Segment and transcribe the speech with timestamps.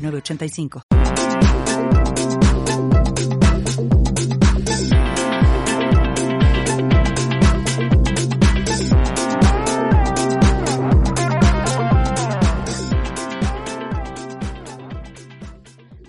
[0.00, 0.82] 906985.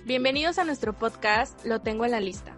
[0.04, 2.54] Bienvenidos a nuestro podcast Lo tengo en la lista,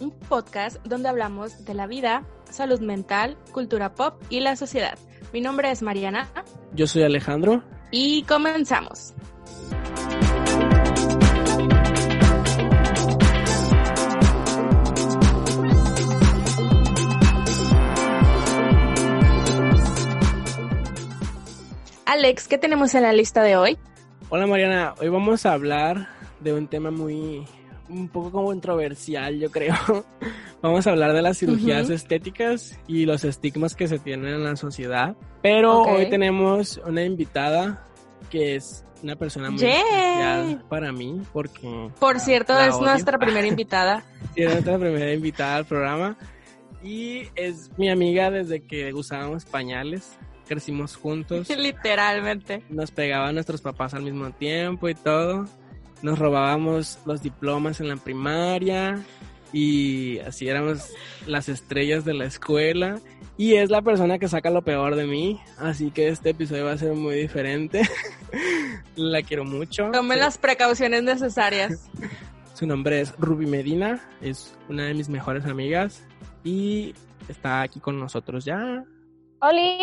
[0.00, 4.98] un podcast donde hablamos de la vida, salud mental, cultura pop y la sociedad.
[5.32, 6.28] Mi nombre es Mariana.
[6.74, 7.62] Yo soy Alejandro.
[7.90, 9.14] Y comenzamos.
[22.10, 23.78] Alex, ¿qué tenemos en la lista de hoy?
[24.30, 26.08] Hola Mariana, hoy vamos a hablar
[26.40, 27.46] de un tema muy,
[27.88, 29.76] un poco controversial, yo creo.
[30.60, 34.56] vamos a hablar de las cirugías estéticas y los estigmas que se tienen en la
[34.56, 35.14] sociedad.
[35.40, 37.86] Pero hoy tenemos una invitada
[38.28, 41.90] que es una persona muy especial para mí porque...
[42.00, 44.02] Por cierto, es nuestra primera invitada.
[44.34, 46.16] sí, es nuestra primera invitada al programa.
[46.82, 50.18] Y es mi amiga desde que usábamos pañales
[50.50, 51.48] crecimos juntos.
[51.56, 52.64] Literalmente.
[52.68, 55.46] Nos pegaban nuestros papás al mismo tiempo y todo.
[56.02, 59.00] Nos robábamos los diplomas en la primaria
[59.52, 60.92] y así éramos
[61.26, 62.98] las estrellas de la escuela.
[63.36, 66.72] Y es la persona que saca lo peor de mí, así que este episodio va
[66.72, 67.82] a ser muy diferente.
[68.96, 69.90] la quiero mucho.
[69.92, 71.88] Tome las precauciones necesarias.
[72.54, 76.04] Su nombre es Ruby Medina, es una de mis mejores amigas
[76.42, 76.92] y
[77.28, 78.84] está aquí con nosotros ya.
[79.40, 79.78] ¡Holi!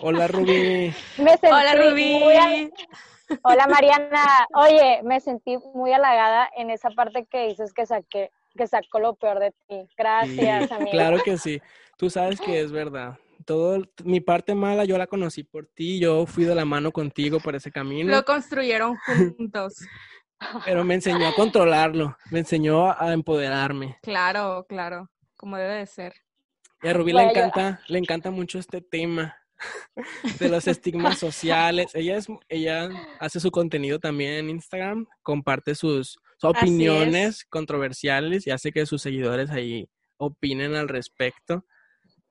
[0.00, 0.92] Hola Rubí.
[1.18, 2.70] Hola Rubí.
[3.42, 4.46] Hola Mariana.
[4.54, 9.14] Oye, me sentí muy halagada en esa parte que dices que saqué, que sacó lo
[9.14, 9.88] peor de ti.
[9.96, 10.90] Gracias, amiga.
[10.90, 11.60] Claro que sí.
[11.96, 13.18] Tú sabes que es verdad.
[13.44, 17.40] Todo mi parte mala yo la conocí por ti, yo fui de la mano contigo
[17.40, 18.10] por ese camino.
[18.10, 19.74] Lo construyeron juntos.
[20.64, 23.98] Pero me enseñó a controlarlo, me enseñó a empoderarme.
[24.02, 26.14] Claro, claro, como debe de ser.
[26.82, 29.36] Y a Rubí le encanta, le encanta mucho este tema
[30.38, 31.94] de los estigmas sociales.
[31.94, 32.88] Ella es, ella
[33.20, 39.48] hace su contenido también en Instagram, comparte sus, opiniones controversiales y hace que sus seguidores
[39.50, 41.64] ahí opinen al respecto.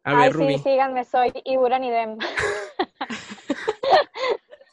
[0.03, 0.57] A ver, Rubí.
[0.57, 2.17] Sí, síganme, soy Iburan Idem.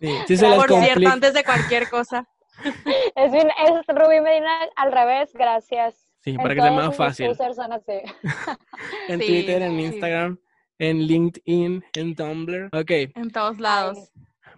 [0.00, 2.24] Sí, sí se Por cierto, antes de cualquier cosa.
[3.16, 6.08] Es, es Rubí Medina al revés, gracias.
[6.20, 7.36] Sí, para que sea más fácil.
[9.08, 10.38] en Twitter, en Instagram
[10.78, 12.68] en LinkedIn, en Tumblr.
[12.72, 12.90] Ok.
[13.14, 14.10] En todos lados.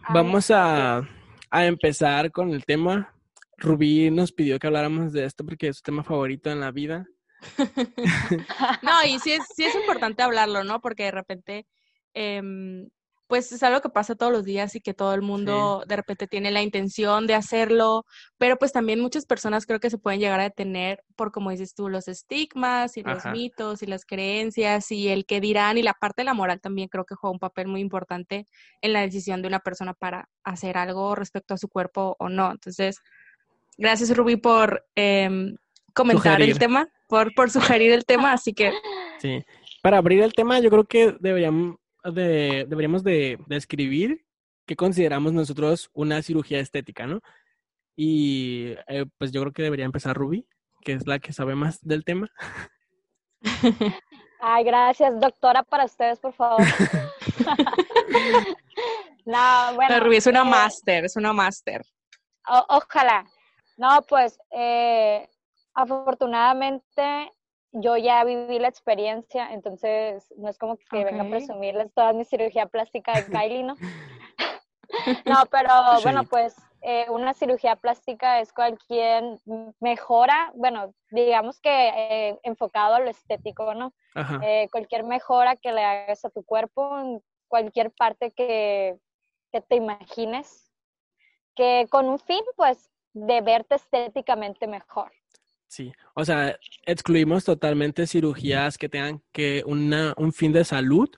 [0.08, 1.06] Vamos a,
[1.53, 3.14] empezar con el tema.
[3.58, 7.06] Rubí nos pidió que habláramos de esto porque es su tema favorito en la vida.
[8.82, 10.80] no, y sí es, sí es importante hablarlo, ¿no?
[10.80, 11.66] Porque de repente
[12.14, 12.88] em,
[13.30, 16.26] pues es algo que pasa todos los días y que todo el mundo de repente
[16.26, 18.04] tiene la intención de hacerlo,
[18.38, 21.72] pero pues también muchas personas creo que se pueden llegar a detener por, como dices
[21.72, 25.94] tú, los estigmas y los mitos y las creencias y el que dirán y la
[25.94, 28.46] parte de la moral también creo que juega un papel muy importante
[28.80, 32.50] en la decisión de una persona para hacer algo respecto a su cuerpo o no.
[32.50, 32.98] Entonces,
[33.78, 35.54] gracias Rubí por em,
[35.94, 38.72] comentar el tema, por, por sugerir el tema, así que...
[39.20, 39.44] Sí,
[39.84, 44.24] para abrir el tema yo creo que deberíamos de, deberíamos de describir
[44.66, 47.20] qué consideramos nosotros una cirugía estética, ¿no?
[47.96, 50.46] Y eh, pues yo creo que debería empezar Ruby,
[50.82, 52.28] que es la que sabe más del tema.
[54.40, 56.62] Ay, gracias, doctora, para ustedes, por favor.
[59.26, 60.00] no, bueno.
[60.00, 61.82] Ruby es una eh, máster, es una máster.
[62.68, 63.26] ojalá.
[63.76, 65.28] No, pues, eh,
[65.74, 67.32] afortunadamente
[67.72, 72.24] yo ya viví la experiencia, entonces no es como que venga a presumirles toda mi
[72.24, 73.74] cirugía plástica de Kylie, ¿no?
[75.26, 75.70] no, pero
[76.02, 79.22] bueno, pues eh, una cirugía plástica es cualquier
[79.80, 83.92] mejora, bueno, digamos que eh, enfocado a lo estético, ¿no?
[84.42, 88.98] Eh, cualquier mejora que le hagas a tu cuerpo, en cualquier parte que,
[89.52, 90.72] que te imagines,
[91.54, 95.12] que con un fin, pues, de verte estéticamente mejor.
[95.70, 101.08] Sí, o sea, excluimos totalmente cirugías que tengan que una, un fin de salud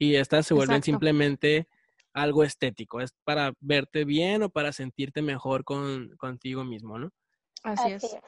[0.00, 1.68] y estas se vuelven simplemente
[2.12, 7.12] algo estético, es para verte bien o para sentirte mejor con, contigo mismo, ¿no?
[7.62, 8.18] Así, es.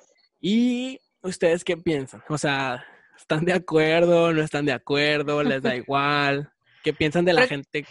[0.41, 2.23] ¿Y ustedes qué piensan?
[2.29, 2.87] O sea,
[3.19, 4.33] ¿están de acuerdo?
[4.33, 5.43] ¿No están de acuerdo?
[5.43, 6.53] ¿Les da igual?
[6.85, 7.85] ¿Qué piensan de la gente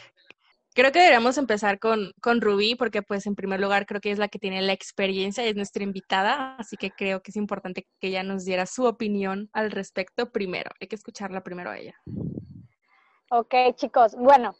[0.73, 4.17] Creo que deberíamos empezar con, con Rubí, porque pues en primer lugar creo que es
[4.17, 8.07] la que tiene la experiencia, es nuestra invitada, así que creo que es importante que
[8.07, 10.71] ella nos diera su opinión al respecto primero.
[10.79, 11.95] Hay que escucharla primero a ella.
[13.29, 14.55] Ok, chicos, bueno,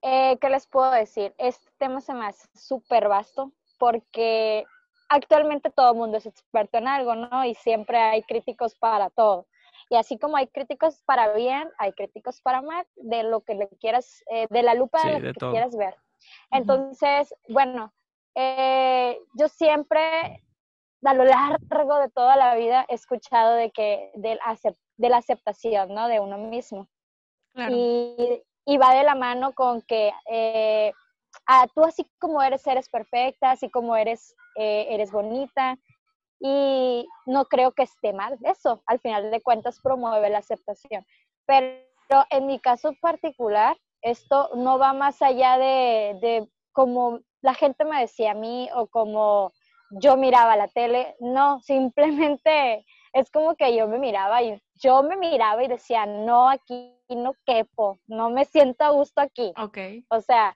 [0.00, 1.34] eh, ¿qué les puedo decir?
[1.36, 4.64] Este tema se me hace súper vasto porque
[5.10, 7.44] actualmente todo el mundo es experto en algo, ¿no?
[7.44, 9.46] Y siempre hay críticos para todo.
[9.90, 13.68] Y así como hay críticos para bien, hay críticos para mal, de lo que le
[13.80, 15.96] quieras, eh, de la lupa de lo que quieras ver.
[16.52, 17.92] Entonces, bueno,
[18.36, 20.44] eh, yo siempre,
[21.04, 24.38] a lo largo de toda la vida, he escuchado de que, de,
[24.96, 26.06] de la aceptación, ¿no?
[26.06, 26.88] De uno mismo.
[27.56, 30.92] Y, y, va de la mano con que eh,
[31.46, 35.76] ah, tú así como eres, eres perfecta, así como eres, eres bonita,
[36.40, 38.82] y no creo que esté mal eso.
[38.86, 41.04] Al final de cuentas promueve la aceptación.
[41.46, 41.84] Pero
[42.30, 48.00] en mi caso particular, esto no va más allá de, de como la gente me
[48.00, 49.52] decía a mí o como
[49.90, 51.14] yo miraba la tele.
[51.20, 56.48] No, simplemente es como que yo me miraba y yo me miraba y decía, no,
[56.48, 59.52] aquí no quepo, no me siento a gusto aquí.
[59.56, 59.78] Ok.
[60.08, 60.54] O sea,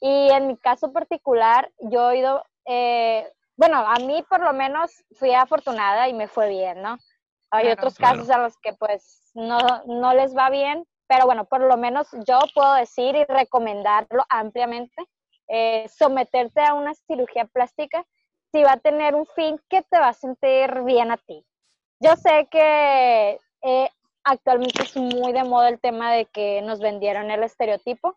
[0.00, 5.04] y en mi caso particular, yo he ido eh, bueno, a mí por lo menos
[5.18, 6.96] fui afortunada y me fue bien, ¿no?
[7.50, 11.62] Hay otros casos a los que pues no, no les va bien, pero bueno, por
[11.62, 15.02] lo menos yo puedo decir y recomendarlo ampliamente,
[15.48, 18.06] eh, someterte a una cirugía plástica
[18.52, 21.44] si va a tener un fin que te va a sentir bien a ti.
[21.98, 23.90] Yo sé que eh,
[24.22, 28.16] actualmente es muy de moda el tema de que nos vendieron el estereotipo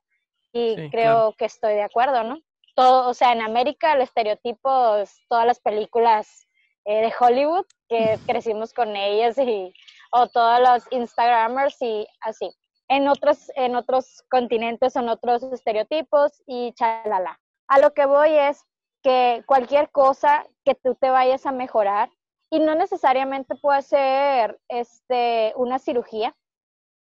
[0.52, 2.38] y creo que estoy de acuerdo, ¿no?
[2.76, 6.48] Todo, o sea, en América el estereotipo es todas las películas
[6.86, 9.74] eh, de Hollywood que crecimos con ellas y
[10.12, 12.52] o todos los Instagramers y así.
[12.90, 17.40] En otros, en otros continentes son otros estereotipos y chalala.
[17.68, 18.66] A lo que voy es
[19.02, 22.10] que cualquier cosa que tú te vayas a mejorar,
[22.52, 26.36] y no necesariamente puede ser este, una cirugía,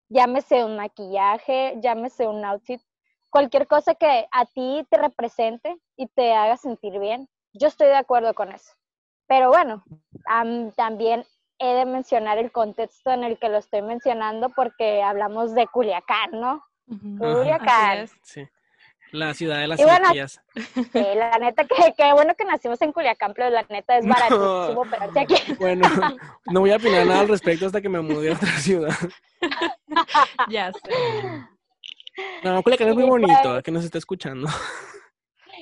[0.08, 2.82] llámese un maquillaje, llámese un outfit,
[3.30, 7.96] cualquier cosa que a ti te represente y te haga sentir bien, yo estoy de
[7.96, 8.74] acuerdo con eso.
[9.28, 9.84] Pero bueno,
[10.76, 11.26] también
[11.60, 16.32] he de mencionar el contexto en el que lo estoy mencionando porque hablamos de Culiacán,
[16.32, 16.64] ¿no?
[16.88, 18.08] Culiacán.
[18.24, 18.48] Sí.
[19.12, 20.42] La ciudad de las cirugías.
[20.54, 24.86] Sí, la neta, que, que, bueno que nacimos en Culiacán, pero la neta es baratísimo
[24.86, 25.54] no, aquí.
[25.60, 25.88] Bueno,
[26.46, 28.96] no voy a opinar nada al respecto hasta que me mude a otra ciudad.
[30.50, 31.50] ya sé.
[32.44, 34.48] No, Culiacán es muy bonito, que nos está escuchando.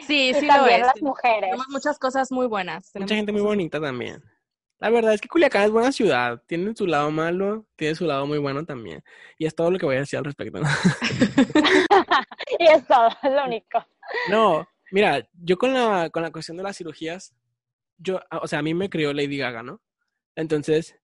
[0.06, 0.80] Sí, sí lo es.
[0.80, 1.42] las mujeres.
[1.42, 2.92] Tenemos muchas cosas muy buenas.
[2.96, 4.24] Mucha gente muy bonita también.
[4.80, 6.42] La verdad es que Culiacán es buena ciudad.
[6.48, 9.04] Tiene su lado malo, tiene su lado muy bueno también.
[9.38, 10.62] Y es todo lo que voy a decir al respecto.
[12.60, 13.86] y es todo, es lo único.
[14.30, 17.34] No, mira, yo con la, con la cuestión de las cirugías,
[17.98, 19.82] yo, o sea, a mí me crió Lady Gaga, ¿no?
[20.36, 20.96] Entonces,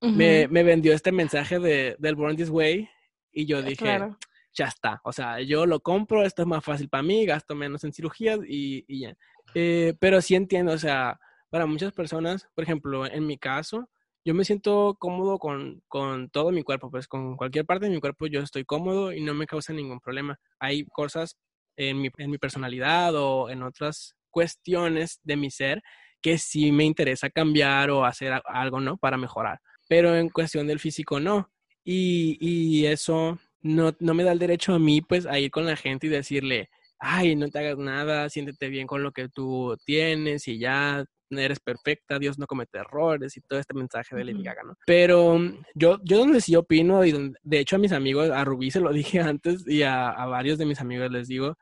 [0.00, 2.88] me, me, vendió este mensaje de, del Born This Way
[3.32, 4.18] y yo dije, claro
[4.54, 5.00] ya está.
[5.04, 8.40] O sea, yo lo compro, esto es más fácil para mí, gasto menos en cirugías
[8.46, 9.16] y, y ya.
[9.54, 11.18] Eh, pero sí entiendo, o sea,
[11.50, 13.88] para muchas personas, por ejemplo, en mi caso,
[14.24, 18.00] yo me siento cómodo con, con, todo mi cuerpo, pues con cualquier parte de mi
[18.00, 20.38] cuerpo yo estoy cómodo y no me causa ningún problema.
[20.60, 21.36] Hay cosas
[21.76, 25.82] en mi, en mi personalidad o en otras cuestiones de mi ser
[26.22, 28.96] que sí me interesa cambiar o hacer algo, ¿no?
[28.96, 29.58] Para mejorar.
[29.88, 31.50] Pero en cuestión del físico, no.
[31.84, 35.66] Y, y eso no, no me da el derecho a mí, pues, a ir con
[35.66, 39.76] la gente y decirle, ay, no te hagas nada, siéntete bien con lo que tú
[39.84, 44.42] tienes y ya eres perfecta, Dios no comete errores y todo este mensaje de Lady
[44.42, 44.76] Gaga, ¿no?
[44.86, 48.44] Pero mm, yo, yo donde sí opino, y donde, de hecho a mis amigos, a
[48.44, 51.56] Rubí se lo dije antes y a, a varios de mis amigos les digo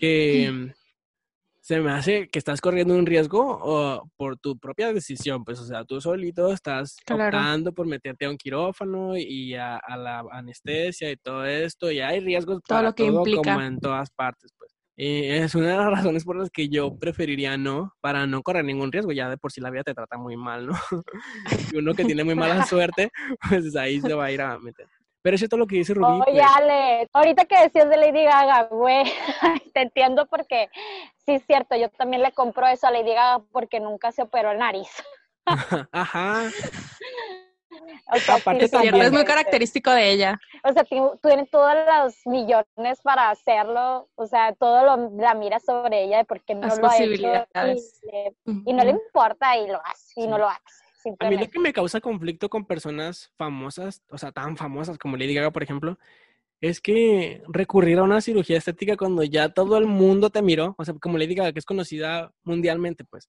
[0.00, 0.72] que mm,
[1.62, 5.64] se me hace que estás corriendo un riesgo o por tu propia decisión, pues, o
[5.64, 11.16] sea, tú solito estás optando por meterte a un quirófano y a, la anestesia y
[11.16, 13.54] todo esto, y hay riesgos todo para lo que implica.
[13.54, 14.72] como en todas partes, pues.
[14.96, 18.64] Y es una de las razones por las que yo preferiría no, para no correr
[18.64, 20.72] ningún riesgo, ya de por sí la vida te trata muy mal, ¿no?
[21.72, 23.08] y uno que tiene muy mala suerte,
[23.48, 24.88] pues ahí se va a ir a meter.
[25.22, 26.20] Pero eso es todo lo que dice Rubí.
[26.26, 26.56] Oye, pues.
[26.56, 29.04] Ale, ahorita que decías de Lady Gaga, güey,
[29.74, 30.68] te entiendo porque
[31.24, 34.50] sí es cierto, yo también le compro eso a Lady Gaga porque nunca se operó
[34.50, 34.90] el nariz.
[35.92, 36.50] Ajá.
[38.12, 40.40] es muy característico de ella.
[40.64, 46.04] O sea, tiene todos los millones para hacerlo, o sea, todo lo la mira sobre
[46.04, 47.12] ella de por qué no lo ha hecho
[48.44, 50.81] y, no le importa y lo hace y no lo hace.
[51.18, 55.16] A mí lo que me causa conflicto con personas famosas, o sea, tan famosas como
[55.16, 55.98] Lady Gaga, por ejemplo,
[56.60, 60.84] es que recurrir a una cirugía estética cuando ya todo el mundo te miró, o
[60.84, 63.28] sea, como Lady Gaga, que es conocida mundialmente, pues,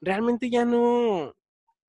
[0.00, 1.34] realmente ya no,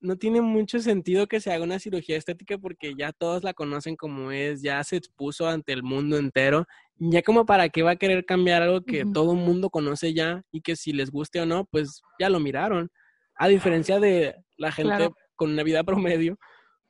[0.02, 3.96] no tiene mucho sentido que se haga una cirugía estética porque ya todos la conocen
[3.96, 6.66] como es, ya se expuso ante el mundo entero,
[6.98, 10.44] ya como para qué va a querer cambiar algo que todo el mundo conoce ya
[10.52, 12.90] y que si les guste o no, pues ya lo miraron.
[13.40, 16.38] A diferencia de la gente con una vida promedio,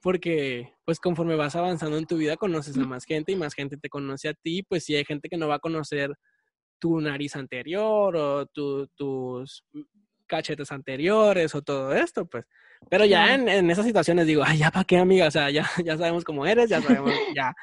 [0.02, 3.78] porque pues conforme vas avanzando en tu vida conoces a más gente y más gente
[3.78, 6.12] te conoce a ti, pues si hay gente que no va a conocer
[6.80, 9.64] tu nariz anterior o tus
[10.26, 12.46] cachetes anteriores o todo esto, pues.
[12.90, 15.70] Pero ya en, en, esas situaciones digo, ay, ya para qué, amiga, o sea, ya,
[15.86, 17.54] ya sabemos cómo eres, ya sabemos, ya,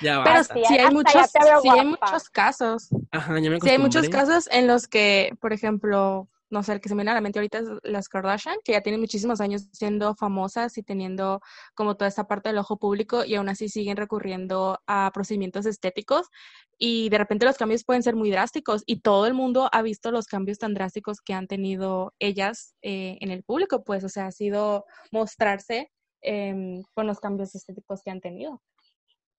[0.00, 0.24] ya va.
[0.24, 1.30] Pero sí, hay muchos,
[1.62, 2.88] sí hay muchos casos.
[3.10, 6.80] Ajá, ya me Sí hay muchos casos en los que, por ejemplo, no sé, el
[6.80, 9.40] que se me viene a la mente ahorita es las Kardashian, que ya tienen muchísimos
[9.40, 11.40] años siendo famosas y teniendo
[11.74, 16.28] como toda esta parte del ojo público y aún así siguen recurriendo a procedimientos estéticos
[16.76, 20.10] y de repente los cambios pueden ser muy drásticos y todo el mundo ha visto
[20.10, 24.26] los cambios tan drásticos que han tenido ellas eh, en el público, pues, o sea,
[24.26, 25.90] ha sido mostrarse
[26.20, 28.60] em, con los cambios estéticos que han tenido.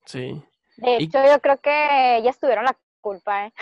[0.08, 0.43] Sí.
[0.77, 3.53] De hecho, yo creo que ellas tuvieron la culpa, ¿eh?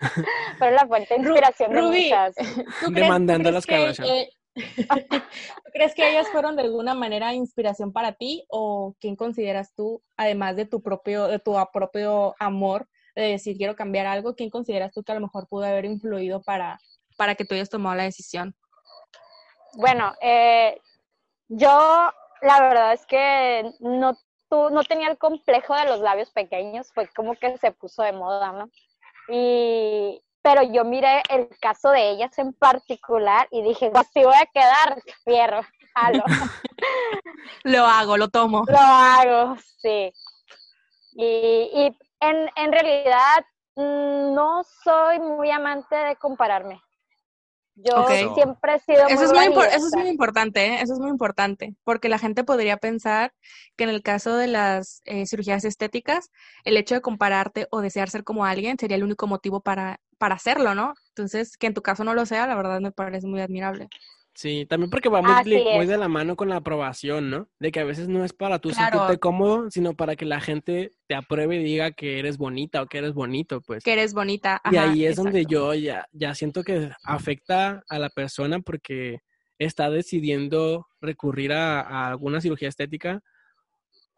[0.58, 2.34] Pero la fuente de inspiración de muchas.
[2.90, 4.06] Demandando las cabezas.
[4.58, 10.02] ¿Tú crees que ellas fueron de alguna manera inspiración para ti o quién consideras tú,
[10.16, 14.92] además de tu propio, de tu propio amor, de decir quiero cambiar algo, quién consideras
[14.92, 16.80] tú que a lo mejor pudo haber influido para,
[17.16, 18.54] para que tú hayas tomado la decisión?
[19.74, 20.80] Bueno, eh,
[21.48, 22.10] yo
[22.42, 24.16] la verdad es que no,
[24.48, 28.12] tú, no tenía el complejo de los labios pequeños, fue como que se puso de
[28.12, 28.70] moda, ¿no?
[29.28, 34.46] Y, pero yo miré el caso de ellas en particular y dije, si voy a
[34.46, 35.60] quedar, fierro,
[35.94, 36.24] halo.
[37.64, 38.64] lo hago, lo tomo.
[38.66, 40.12] Lo hago, sí.
[41.12, 43.44] Y, y en, en realidad
[43.76, 46.80] mm, no soy muy amante de compararme.
[47.84, 50.82] Yo siempre he sido eso es muy Eso es muy importante, ¿eh?
[50.82, 53.32] eso es muy importante, porque la gente podría pensar
[53.76, 56.30] que en el caso de las eh, cirugías estéticas,
[56.64, 60.34] el hecho de compararte o desear ser como alguien sería el único motivo para, para
[60.34, 60.94] hacerlo, ¿no?
[61.10, 63.88] Entonces, que en tu caso no lo sea, la verdad me parece muy admirable.
[64.38, 67.48] Sí, también porque va muy, de la mano con la aprobación, ¿no?
[67.58, 70.94] De que a veces no es para tú sentirte cómodo, sino para que la gente
[71.08, 73.82] te apruebe y diga que eres bonita o que eres bonito, pues.
[73.82, 74.62] Que eres bonita.
[74.70, 79.22] y ahí es donde yo ya, ya siento que afecta a la persona porque
[79.58, 83.20] está decidiendo recurrir a, alguna cirugía estética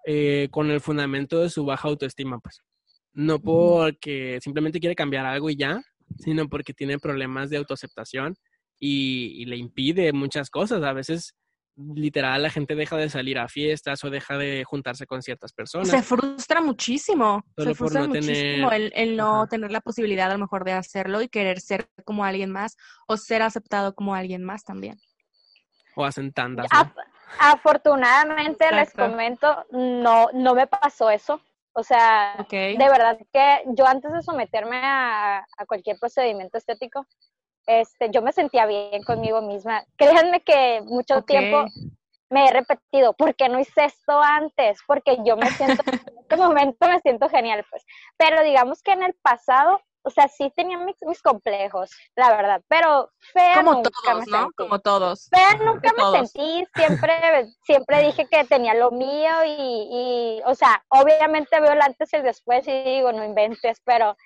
[0.05, 2.61] eh, con el fundamento de su baja autoestima, pues.
[3.15, 5.81] No porque simplemente quiere cambiar algo y ya,
[6.19, 8.37] sino porque tiene problemas de autoaceptación
[8.81, 10.83] y, le impide muchas cosas.
[10.83, 11.37] A veces
[11.77, 15.89] literal la gente deja de salir a fiestas o deja de juntarse con ciertas personas.
[15.89, 17.45] Se frustra muchísimo.
[17.57, 21.61] se frustra muchísimo el, no tener la posibilidad a lo mejor de hacerlo y querer
[21.61, 24.99] ser como alguien más o ser aceptado como alguien más también.
[25.95, 26.67] O hacen tandas.
[27.39, 31.41] afortunadamente les comento, no, no me pasó eso.
[31.73, 37.07] O sea, de verdad que yo antes de someterme a, a cualquier procedimiento estético,
[37.67, 39.85] este, yo me sentía bien conmigo misma.
[39.97, 41.67] Créanme que mucho tiempo
[42.31, 44.79] me he repetido, ¿por qué no hice esto antes?
[44.87, 47.85] Porque yo me siento, en este momento me siento genial, pues.
[48.17, 53.11] Pero digamos que en el pasado, o sea, sí tenía mis, complejos, la verdad, pero
[53.33, 54.49] fea Como nunca todos, ¿no?
[54.57, 55.29] Como todos.
[55.29, 60.83] Fea nunca me sentí, siempre, siempre dije que tenía lo mío y, y, o sea,
[60.89, 64.17] obviamente veo el antes y el después y digo, no inventes, pero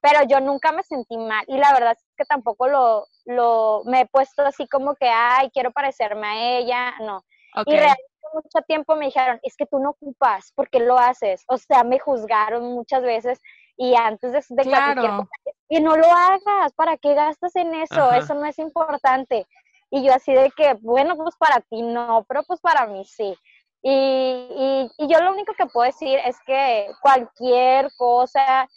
[0.00, 4.02] pero yo nunca me sentí mal y la verdad es que tampoco lo, lo me
[4.02, 7.24] he puesto así como que, ay, quiero parecerme a ella, no.
[7.66, 8.02] Y realmente
[8.32, 11.44] mucho tiempo me dijeron, es que tú no ocupas, ¿por qué lo haces?
[11.48, 13.40] O sea, me juzgaron muchas veces
[13.76, 15.28] y antes de, de claro.
[15.68, 18.12] y no lo hagas, ¿para qué gastas en eso?
[18.12, 19.46] Eso no es importante.
[19.90, 23.36] Y yo así de que, bueno, pues para ti no, pero pues para mí sí.
[23.80, 28.68] Y, y, y yo lo único que puedo decir es que cualquier cosa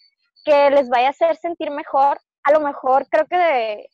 [0.43, 3.89] que les vaya a hacer sentir mejor, a lo mejor creo que de,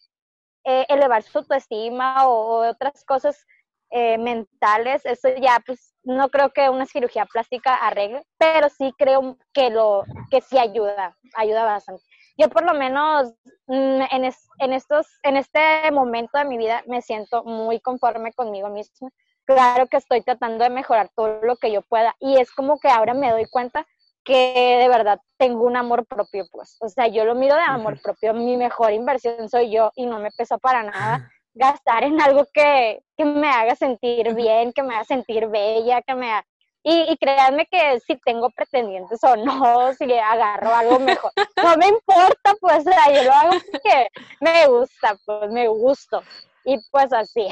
[0.69, 3.45] eh, elevar su autoestima o, otras cosas
[3.89, 9.37] eh, mentales, eso ya pues no creo que una cirugía plástica arregle, pero sí creo
[9.53, 12.03] que lo que sí ayuda, ayuda bastante.
[12.37, 13.33] yo por lo menos
[13.67, 18.67] mm, en, en, estos, en este momento de mi vida me siento muy conforme conmigo
[18.69, 19.09] misma.
[19.45, 22.89] Claro que estoy tratando de mejorar todo lo que yo pueda y es como que
[22.89, 23.87] ahora me doy cuenta
[24.27, 26.75] que de verdad tengo un amor propio, pues.
[26.81, 30.19] O sea, yo lo miro de amor propio, mi mejor inversión soy yo y no
[30.19, 34.93] me pesa para nada gastar en algo que, que me haga sentir bien, que me
[34.93, 36.45] haga sentir bella, que me haga
[36.89, 41.31] y, créanme que si tengo pretendientes o no, si agarro algo mejor,
[41.61, 44.07] no me importa, pues yo lo hago porque
[44.39, 46.23] me gusta, pues me gusto.
[46.63, 47.45] Y pues así.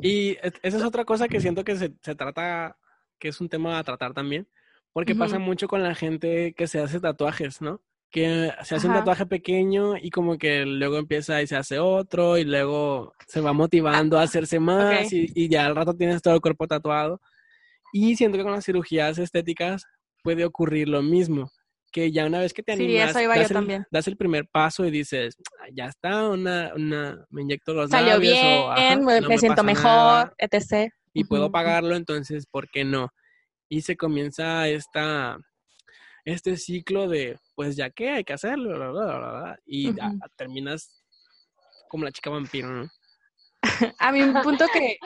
[0.00, 2.76] Y esa es otra cosa que siento que se, se trata,
[3.18, 4.46] que es un tema a tratar también,
[4.94, 7.82] porque pasa mucho con la gente que se hace tatuajes, ¿no?
[8.12, 12.38] Que se hace un tatuaje pequeño y como que luego empieza y se hace otro
[12.38, 16.34] y luego se va motivando a hacerse más y, y, ya al rato tienes todo
[16.34, 17.20] el cuerpo tatuado.
[17.92, 19.84] Y siento que con las cirugías estéticas
[20.22, 21.50] puede ocurrir lo mismo,
[21.90, 24.92] que ya una vez que te animas, sí, das, el, das, el, primer paso y
[24.92, 25.36] dices,
[25.72, 28.32] ya está, una, una, me inyecto los Salió labios
[28.76, 30.92] bien, me, siento mejor, etc.
[31.12, 33.10] Y puedo pagarlo, entonces, ¿por qué no?
[33.68, 35.38] Y se comienza esta,
[36.24, 39.94] este ciclo de, pues ya que hay que hacerlo, bla, bla, bla, y
[40.36, 41.04] terminas
[41.88, 42.90] como la chica vampiro, ¿no?
[43.98, 44.98] a mí un punto que,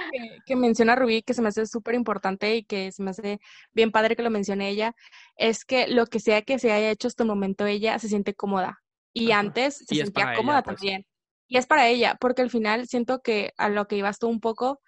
[0.45, 3.39] que, menciona Rubí, que se me hace súper importante y que se me hace
[3.73, 4.95] bien padre que lo mencione ella,
[5.37, 8.35] es que lo que sea que se haya hecho hasta el momento ella se siente
[8.35, 8.83] cómoda.
[9.13, 10.77] Y antes se sentía cómoda pues.
[10.77, 11.07] también.
[11.49, 14.41] Y es para ella, porque al final siento que a lo que ibas tú un
[14.41, 14.81] poco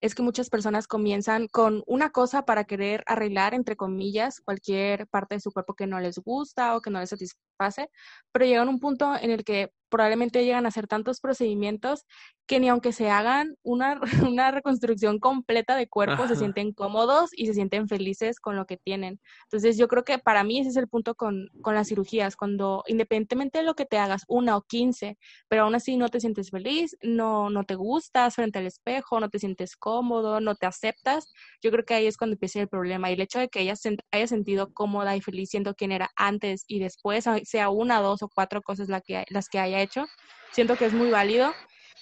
[0.00, 5.34] es que muchas personas comienzan con una cosa para querer arreglar, entre comillas, cualquier parte
[5.36, 7.90] de su cuerpo que no les gusta o que no les satisface,
[8.32, 12.04] pero llegan a un punto en el que probablemente llegan a hacer tantos procedimientos
[12.46, 14.00] que ni aunque se hagan una,
[14.32, 18.78] una reconstrucción completa de cuerpo, se sienten cómodos y se sienten felices con lo que
[18.78, 19.20] tienen.
[19.44, 22.84] Entonces yo creo que para mí ese es el punto con, con las cirugías, cuando
[22.86, 25.18] independientemente de lo que te hagas, una o quince,
[25.48, 29.28] pero aún así no te sientes feliz, no, no te gustas frente al espejo, no
[29.28, 31.30] te sientes cómodo, no te aceptas,
[31.62, 33.10] yo creo que ahí es cuando empieza el problema.
[33.10, 36.10] Y el hecho de que ella se haya sentido cómoda y feliz siendo quien era
[36.16, 40.06] antes y después, sea una, dos o cuatro cosas la que, las que haya hecho.
[40.52, 41.52] Siento que es muy válido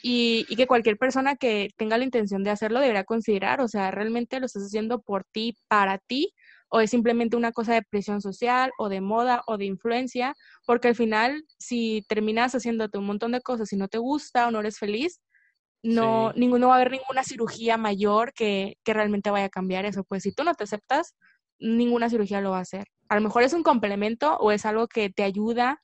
[0.03, 4.39] y, que cualquier persona que tenga la intención de hacerlo deberá considerar, o sea, ¿realmente
[4.41, 6.33] lo estás haciendo por ti, para ti?
[6.69, 10.35] ¿O es simplemente una cosa de presión social o de moda o de influencia?
[10.67, 14.51] Porque al final, si terminas haciéndote un montón de cosas y no te gusta o
[14.51, 15.21] no eres feliz,
[15.83, 20.03] no, ninguno va a haber ninguna cirugía mayor que, que realmente vaya a cambiar eso.
[20.05, 21.15] Pues si tú no te aceptas,
[21.59, 22.87] ninguna cirugía lo va a hacer.
[23.09, 25.81] A lo mejor es un complemento o es algo que te ayuda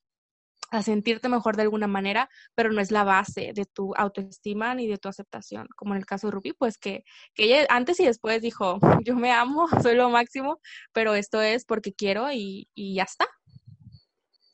[0.73, 4.87] a sentirte mejor de alguna manera, pero no es la base de tu autoestima ni
[4.87, 7.05] de tu aceptación, como en el caso de Ruby, pues que,
[7.35, 10.61] que ella antes y después dijo, yo me amo, soy lo máximo,
[10.93, 13.29] pero esto es porque quiero y, y ya está.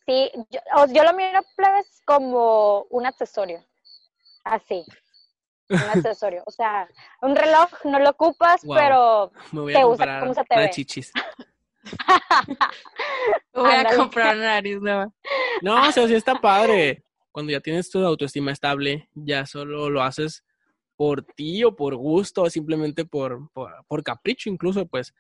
[0.07, 0.61] Sí, yo,
[0.93, 3.65] yo lo miro pues, como un accesorio,
[4.43, 4.85] así,
[5.69, 5.79] un
[6.15, 6.89] accesorio, o sea,
[7.23, 10.71] un reloj no lo ocupas, pero te gusta cómo se te ve.
[10.71, 11.13] Chichis.
[13.55, 15.11] Voy a comprar una nariz nueva.
[15.63, 17.03] No, o sea, sí está padre.
[17.33, 20.45] Cuando ya tienes tu autoestima estable, ya solo lo haces
[20.97, 25.15] por ti o por gusto, o simplemente por, por, capricho incluso, pues.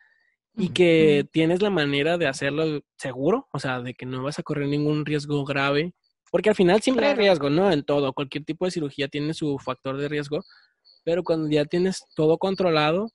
[0.56, 4.42] Y que tienes la manera de hacerlo seguro, o sea, de que no vas a
[4.42, 5.94] correr ningún riesgo grave.
[6.30, 7.70] Porque al final siempre hay riesgo, ¿no?
[7.70, 10.40] En todo, cualquier tipo de cirugía tiene su factor de riesgo.
[11.04, 13.08] Pero cuando ya tienes todo controlado,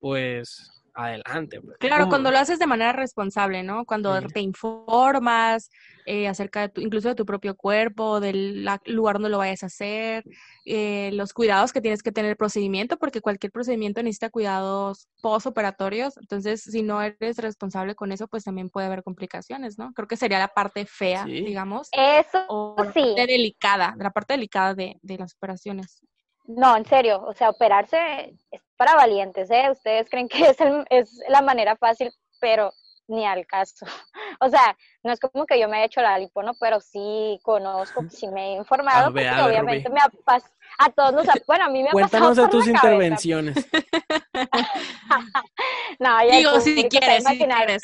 [0.00, 1.60] pues adelante.
[1.60, 1.76] Pues.
[1.78, 3.84] Claro, cuando lo haces de manera responsable, ¿no?
[3.84, 5.70] Cuando te informas
[6.06, 9.66] eh, acerca de tu, incluso de tu propio cuerpo, del lugar donde lo vayas a
[9.66, 10.24] hacer,
[10.64, 16.16] eh, los cuidados que tienes que tener el procedimiento, porque cualquier procedimiento necesita cuidados postoperatorios.
[16.16, 19.92] Entonces, si no eres responsable con eso, pues también puede haber complicaciones, ¿no?
[19.92, 21.88] Creo que sería la parte fea, digamos.
[21.92, 23.00] Eso o sí.
[23.00, 26.00] La parte delicada, la parte delicada de, de las operaciones.
[26.46, 29.70] No, en serio, o sea, operarse es para valientes, ¿eh?
[29.70, 30.56] Ustedes creen que es,
[30.90, 32.72] es la manera fácil, pero
[33.08, 33.86] ni al caso.
[34.38, 36.52] O sea, no es como que yo me haya hecho la lipo, ¿no?
[36.60, 41.28] Pero sí conozco, sí me he informado, porque obviamente me ha pasado, a todos nos
[41.28, 43.56] ha, bueno, a mí me ha pasado Cuéntanos de tus intervenciones.
[45.98, 47.82] no, ya Digo, si quieres, si quieres.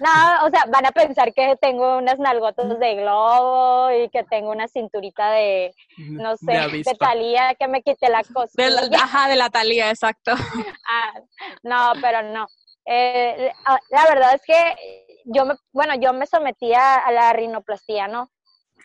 [0.00, 4.50] No, o sea, van a pensar que tengo unas nalgotas de globo y que tengo
[4.50, 8.52] una cinturita de, no sé, de, talía, que me quite la cosa.
[9.00, 10.32] ajá, de la talía, exacto.
[10.90, 11.20] Ah,
[11.62, 12.46] no, pero no.
[12.86, 18.08] Eh, ah, la verdad es que yo me, bueno, yo me sometía a la rinoplastía,
[18.08, 18.30] ¿no?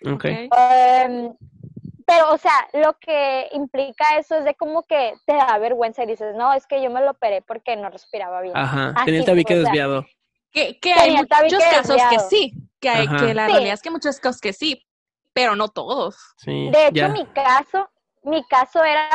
[0.05, 0.25] Ok.
[0.25, 1.33] Em,
[2.05, 6.07] pero, o sea, lo que implica eso es de como que te da vergüenza y
[6.07, 8.55] dices, no, es que yo me lo operé porque no respiraba bien.
[8.57, 10.05] Ajá, tenía el tabique desviado.
[10.53, 14.19] Que, que hay muchos casos que sí, que, hay, que la realidad es que muchos
[14.19, 14.85] casos que sí,
[15.33, 16.15] pero no todos.
[16.45, 17.89] de hecho, mi caso,
[18.21, 19.09] mi caso era,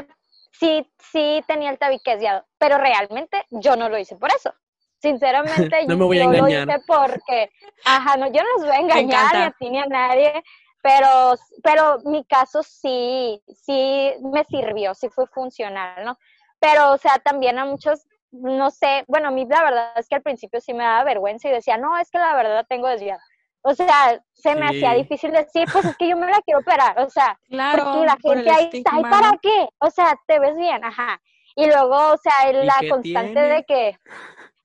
[0.51, 4.53] sí, sí tenía el tabique desviado, pero realmente yo no lo hice por eso.
[5.01, 6.67] Sinceramente, no me voy a yo engañar.
[6.67, 7.51] lo hice porque,
[7.85, 10.43] ajá, no, yo no los voy a engañar ni a ti ni a nadie,
[10.83, 16.19] pero, pero mi caso sí, sí me sirvió, sí fue funcional, ¿no?
[16.61, 20.17] Pero, o sea, también a muchos, no sé, bueno, a mí la verdad es que
[20.17, 23.23] al principio sí me daba vergüenza y decía, no, es que la verdad tengo desviada.
[23.63, 26.99] O sea, se me hacía difícil decir, pues es que yo me la quiero operar,
[27.01, 29.69] o sea, claro, porque la gente ahí está, ¿y para qué?
[29.79, 31.21] O sea, te ves bien, ajá.
[31.57, 33.99] Y luego, o sea, la constante de que,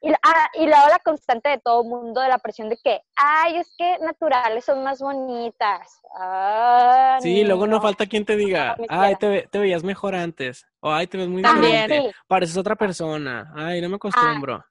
[0.04, 3.74] y, ah, y la constante de todo mundo de la presión de que, ay, es
[3.78, 6.02] que naturales son más bonitas.
[6.20, 10.68] Ah, sí, luego no falta quien te diga, ay, te, te, veías mejor antes.
[10.82, 12.12] O ay, te ves muy bien.
[12.28, 13.54] Pareces otra persona.
[13.56, 14.66] Ay, no me acostumbro.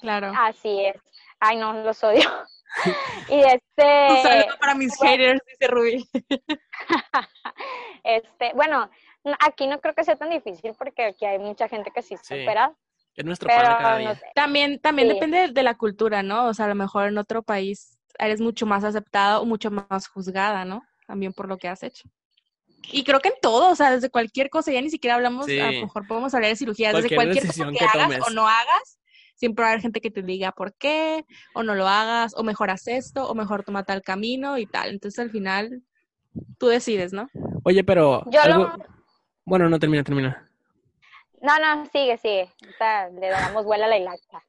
[0.00, 0.32] claro.
[0.34, 0.96] Así es.
[1.40, 2.26] Ay, no, los odio.
[3.28, 4.12] y este.
[4.12, 6.08] Un saludo para mis haters, dice Ruby.
[8.02, 8.88] este, bueno,
[9.40, 12.44] aquí no creo que sea tan difícil porque aquí hay mucha gente que sí se
[12.44, 12.74] opera.
[13.16, 14.20] Es nuestro pan cada día.
[14.34, 16.46] También, también depende de la cultura, ¿no?
[16.46, 20.08] O sea, a lo mejor en otro país eres mucho más aceptada o mucho más
[20.08, 20.82] juzgada, ¿no?
[21.06, 22.08] También por lo que has hecho.
[22.92, 25.72] Y creo que en todo, o sea, desde cualquier cosa, ya ni siquiera hablamos, a
[25.72, 28.98] lo mejor podemos hablar de cirugía, desde cualquier cosa que, hagas o no hagas,
[29.34, 31.24] siempre va a haber gente que te diga por qué,
[31.54, 34.90] o no lo hagas, o mejoras esto, o mejor toma tal camino y tal.
[34.90, 35.82] Entonces al final
[36.58, 37.28] tú decides, ¿no?
[37.62, 38.24] Oye, pero...
[39.46, 40.50] Bueno, no termina, termina.
[41.44, 42.48] No, no, sigue, sigue.
[43.20, 44.42] le damos vuela a la hilacha.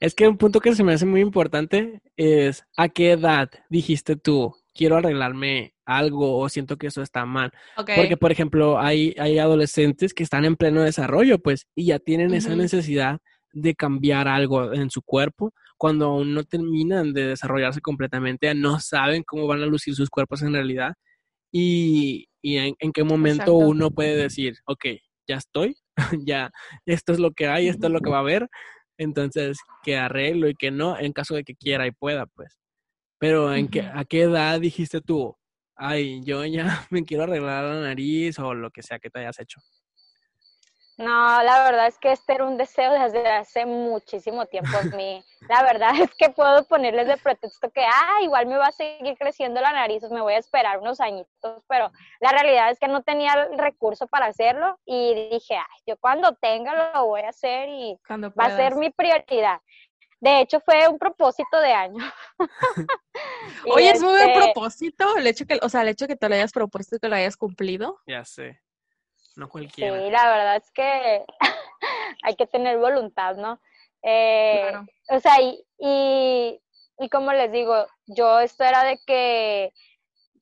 [0.00, 4.16] Es que un punto que se me hace muy importante es ¿a qué edad dijiste
[4.16, 7.52] tú quiero arreglarme algo o siento que eso está mal?
[7.76, 12.32] Porque, por ejemplo, hay, hay adolescentes que están en pleno desarrollo, pues, y ya tienen
[12.32, 13.18] esa necesidad
[13.52, 19.22] de cambiar algo en su cuerpo cuando aún no terminan de desarrollarse completamente, no saben
[19.22, 20.94] cómo van a lucir sus cuerpos en realidad
[21.52, 24.86] y, en, qué momento uno puede decir, ok,
[25.26, 25.76] ya estoy,
[26.26, 26.50] ya
[26.86, 28.48] esto es lo que hay, esto es lo que va a haber,
[28.98, 32.58] entonces que arreglo y que no, en caso de que quiera y pueda, pues.
[33.18, 35.36] Pero en qué, ¿a qué edad dijiste tú,
[35.76, 39.38] ay, yo ya me quiero arreglar la nariz o lo que sea que te hayas
[39.40, 39.60] hecho?
[40.98, 45.24] No, la verdad es que este era un deseo desde hace muchísimo tiempo en mí.
[45.48, 49.16] La verdad es que puedo ponerles de pretexto que, ah, igual me va a seguir
[49.16, 53.04] creciendo la nariz, me voy a esperar unos añitos, pero la realidad es que no
[53.04, 57.68] tenía el recurso para hacerlo y dije, ay, yo cuando tenga lo voy a hacer
[57.68, 59.60] y va a ser mi prioridad.
[60.18, 62.04] De hecho, fue un propósito de año.
[63.72, 66.28] Oye, es muy buen este propósito el hecho que, o sea, el hecho que te
[66.28, 68.00] lo hayas propuesto y que lo hayas cumplido.
[68.04, 68.60] Ya sé
[69.38, 69.98] no cualquiera.
[69.98, 71.24] Sí, la verdad es que
[72.22, 73.60] hay que tener voluntad, ¿no?
[74.02, 74.72] Eh,
[75.08, 79.72] o sea, y, y, como les digo, yo esto era de que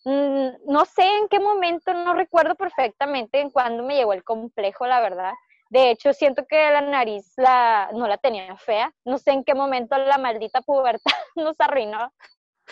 [0.04, 4.87] mm, no sé en qué momento, no recuerdo perfectamente en cuándo me llegó el complejo,
[4.87, 5.32] la verdad.
[5.68, 8.92] De hecho, siento que la nariz la, no la tenía fea.
[9.04, 12.12] No sé en qué momento la maldita pubertad nos arruinó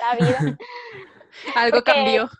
[0.00, 0.38] la vida.
[1.56, 2.30] Algo cambió.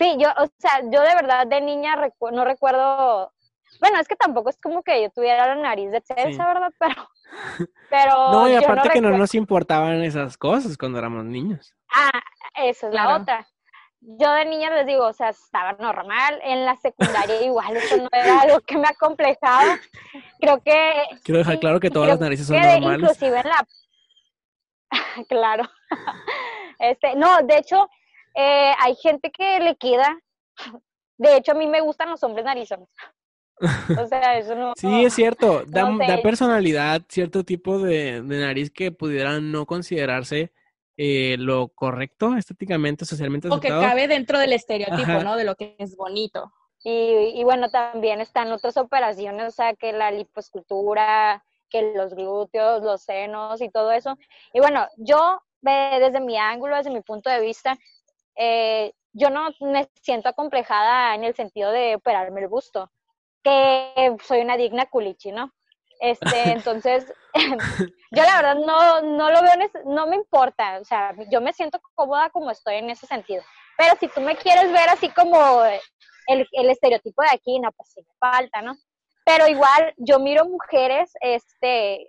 [0.00, 1.94] Sí, yo, o sea, yo de verdad de niña
[2.32, 3.34] no recuerdo,
[3.80, 6.72] bueno, es que tampoco es como que yo tuviera la nariz de Chelsea, ¿verdad?
[6.78, 6.94] Pero,
[7.90, 11.74] pero No, y aparte que no nos importaban esas cosas cuando éramos niños.
[11.94, 12.18] Ah,
[12.54, 13.46] esa es la otra.
[14.00, 18.08] Yo de niña les digo, o sea, estaba normal, en la secundaria igual, eso no
[18.10, 19.78] era algo que me acomplejaba.
[20.40, 20.94] Creo que...
[21.22, 23.00] Quiero dejar claro que todas las narices son normales.
[23.00, 23.66] Inclusive en la...
[25.28, 25.64] claro.
[26.78, 27.90] Este, no, de hecho,
[28.34, 30.18] eh, hay gente que le queda.
[31.18, 32.88] De hecho, a mí me gustan los hombres narizones.
[33.98, 34.72] O sea, eso no.
[34.76, 35.64] Sí, es cierto.
[35.66, 35.86] Da,
[36.22, 40.52] personalidad cierto tipo de, nariz que pudiera no considerarse
[40.96, 45.36] eh, lo correcto estéticamente, socialmente O que cabe dentro del estereotipo, ¿no?
[45.36, 46.52] De lo que es bonito.
[46.82, 52.82] Y, y, bueno, también están otras operaciones, o sea, que la liposcultura, que los glúteos,
[52.82, 54.16] los senos y todo eso.
[54.54, 57.78] Y bueno, yo desde mi ángulo, desde mi punto de vista,
[58.36, 62.90] eh, yo no me siento acomplejada en el sentido de operarme el busto,
[63.42, 65.52] que soy una digna culichi, ¿no?
[66.00, 67.12] Este, entonces,
[68.10, 69.52] yo la verdad no, no lo veo,
[69.86, 73.42] no me importa, o sea, yo me siento cómoda como estoy en ese sentido.
[73.76, 75.62] Pero si tú me quieres ver así como
[76.26, 78.76] el, el estereotipo de aquí, no, pues sí me falta, ¿no?
[79.24, 82.06] Pero igual yo miro mujeres, este,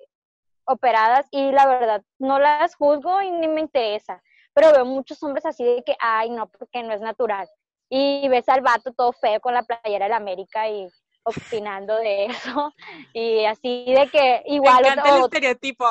[0.65, 4.21] operadas y la verdad no las juzgo y ni me interesa
[4.53, 7.47] pero veo muchos hombres así de que, ay, no, porque no es natural.
[7.89, 10.87] Y ves al vato todo feo con la playera de la América y
[11.23, 12.73] opinando de eso.
[13.13, 14.81] Y así de que igual...
[14.81, 15.85] Me encanta el estereotipo.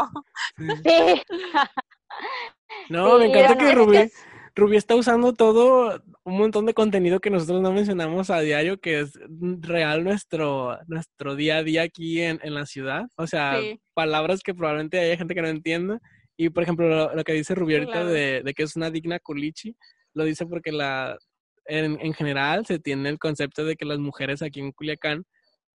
[0.56, 1.22] Sí.
[2.88, 4.10] No, me encanta que Rubí,
[4.54, 9.00] Rubí está usando todo un montón de contenido que nosotros no mencionamos a diario, que
[9.00, 13.06] es real nuestro, nuestro día a día aquí en, la ciudad.
[13.16, 13.58] O sea,
[13.94, 16.00] palabras que probablemente haya gente que no entienda.
[16.40, 19.76] Y por ejemplo, lo, que dice Rubí ahorita de, de, que es una digna culichi,
[20.14, 21.18] lo dice porque la,
[21.66, 25.26] en, general se tiene el concepto de que las mujeres aquí en Culiacán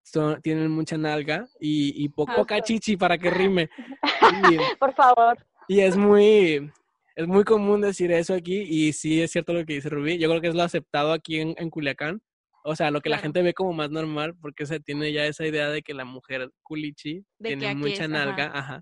[0.04, 3.70] son, tienen mucha nalga y, y poca chichi para que rime.
[4.80, 5.38] Por favor.
[5.68, 6.72] Y es muy,
[7.18, 10.18] es muy común decir eso aquí y sí es cierto lo que dice Rubí.
[10.18, 12.22] Yo creo que es lo aceptado aquí en, en Culiacán.
[12.64, 15.46] O sea, lo que la gente ve como más normal porque se tiene ya esa
[15.46, 18.82] idea de que la mujer culichi tiene mucha nalga, ajá.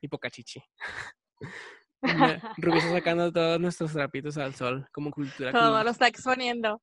[0.00, 0.62] Y poca chichi.
[2.58, 5.52] Rubí está sacando todos nuestros trapitos al sol como cultura.
[5.52, 6.80] Todo lo está exponiendo.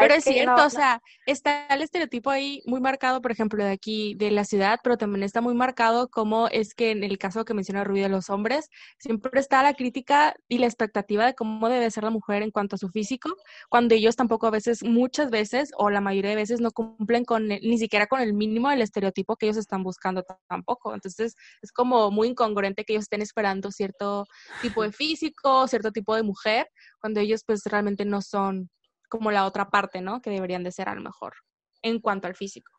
[0.00, 4.14] Pero es cierto, o sea, está el estereotipo ahí muy marcado, por ejemplo, de aquí,
[4.16, 7.54] de la ciudad, pero también está muy marcado como es que en el caso que
[7.54, 11.90] menciona Rubí de los hombres, siempre está la crítica y la expectativa de cómo debe
[11.90, 13.30] ser la mujer en cuanto a su físico,
[13.68, 17.48] cuando ellos tampoco a veces, muchas veces, o la mayoría de veces no cumplen con
[17.48, 20.94] ni siquiera con el mínimo del estereotipo que ellos están buscando tampoco.
[20.94, 24.26] Entonces, es como muy incongruente que ellos estén esperando cierto
[24.60, 26.68] tipo de físico, cierto tipo de mujer,
[27.00, 28.70] cuando ellos pues realmente no son
[29.12, 30.22] como la otra parte, ¿no?
[30.22, 31.34] Que deberían de ser a lo mejor
[31.82, 32.72] en cuanto al físico.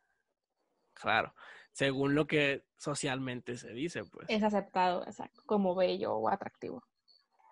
[0.96, 1.36] Claro,
[1.74, 4.28] según lo que socialmente se dice, pues.
[4.32, 6.84] Es aceptado, exacto, como bello o atractivo.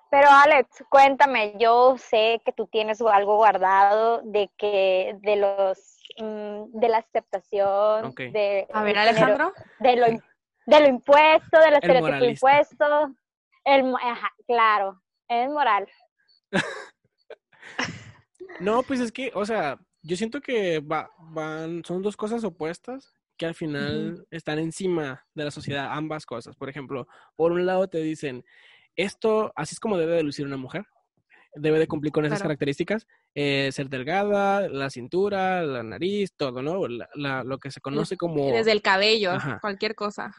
[0.10, 6.80] Pero Alex, cuéntame, yo sé que tú tienes algo guardado de que de los mm,
[6.80, 13.16] de la aceptación de A ver, Alejandro, de lo de lo impuesto, del estereotipo impuesto.
[13.64, 15.88] El ajá, claro, es moral.
[18.60, 23.14] No, pues es que, o sea, yo siento que va, van, son dos cosas opuestas
[23.38, 26.56] que al final están encima de la sociedad, ambas cosas.
[26.56, 28.44] Por ejemplo, por un lado te dicen,
[28.96, 30.86] esto, así es como debe de lucir una mujer,
[31.56, 36.88] debe de cumplir con esas características, eh, ser delgada, la cintura, la nariz, todo, ¿no?
[36.88, 38.52] lo que se conoce como...
[38.52, 40.32] Desde el cabello, cualquier cosa.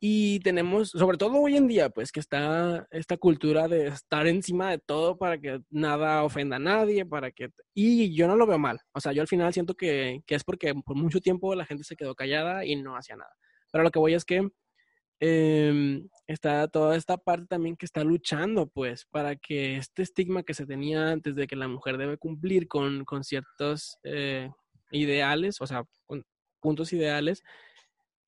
[0.00, 4.70] Y tenemos, sobre todo hoy en día, pues que está esta cultura de estar encima
[4.70, 7.50] de todo para que nada ofenda a nadie, para que...
[7.74, 8.80] Y yo no lo veo mal.
[8.92, 11.82] O sea, yo al final siento que, que es porque por mucho tiempo la gente
[11.82, 13.34] se quedó callada y no hacía nada.
[13.72, 14.48] Pero lo que voy es que
[15.20, 20.54] em, está toda esta parte también que está luchando, pues, para que este estigma que
[20.54, 24.48] se tenía antes de que la mujer debe cumplir con, con ciertos eh,
[24.92, 26.24] ideales, o sea, con
[26.60, 27.42] puntos ideales,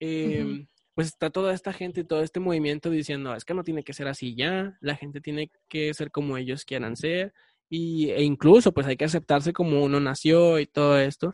[0.01, 0.67] eh,
[1.01, 3.95] pues está toda esta gente y todo este movimiento diciendo, es que no tiene que
[3.95, 7.33] ser así ya, la gente tiene que ser como ellos quieran ser,
[7.71, 11.33] y, e incluso pues hay que aceptarse como uno nació y todo esto.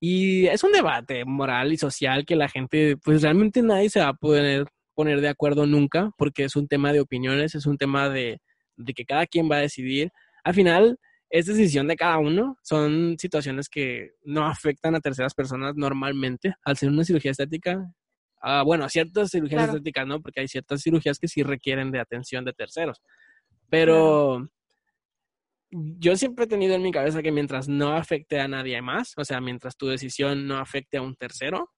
[0.00, 4.08] Y es un debate moral y social que la gente, pues realmente nadie se va
[4.08, 8.08] a poder poner de acuerdo nunca, porque es un tema de opiniones, es un tema
[8.08, 8.40] de,
[8.76, 10.12] de que cada quien va a decidir.
[10.44, 12.56] Al final, es decisión de cada uno.
[12.62, 16.54] Son situaciones que no afectan a terceras personas normalmente.
[16.64, 17.92] Al ser una cirugía estética,
[18.46, 20.20] Ah, bueno, ciertas cirugías estéticas, ¿no?
[20.20, 23.00] Porque hay ciertas cirugías que sí requieren de atención de terceros.
[23.70, 24.46] Pero
[25.70, 29.24] yo siempre he tenido en mi cabeza que mientras no afecte a nadie más, o
[29.24, 31.70] sea, mientras tu decisión no afecte a un tercero,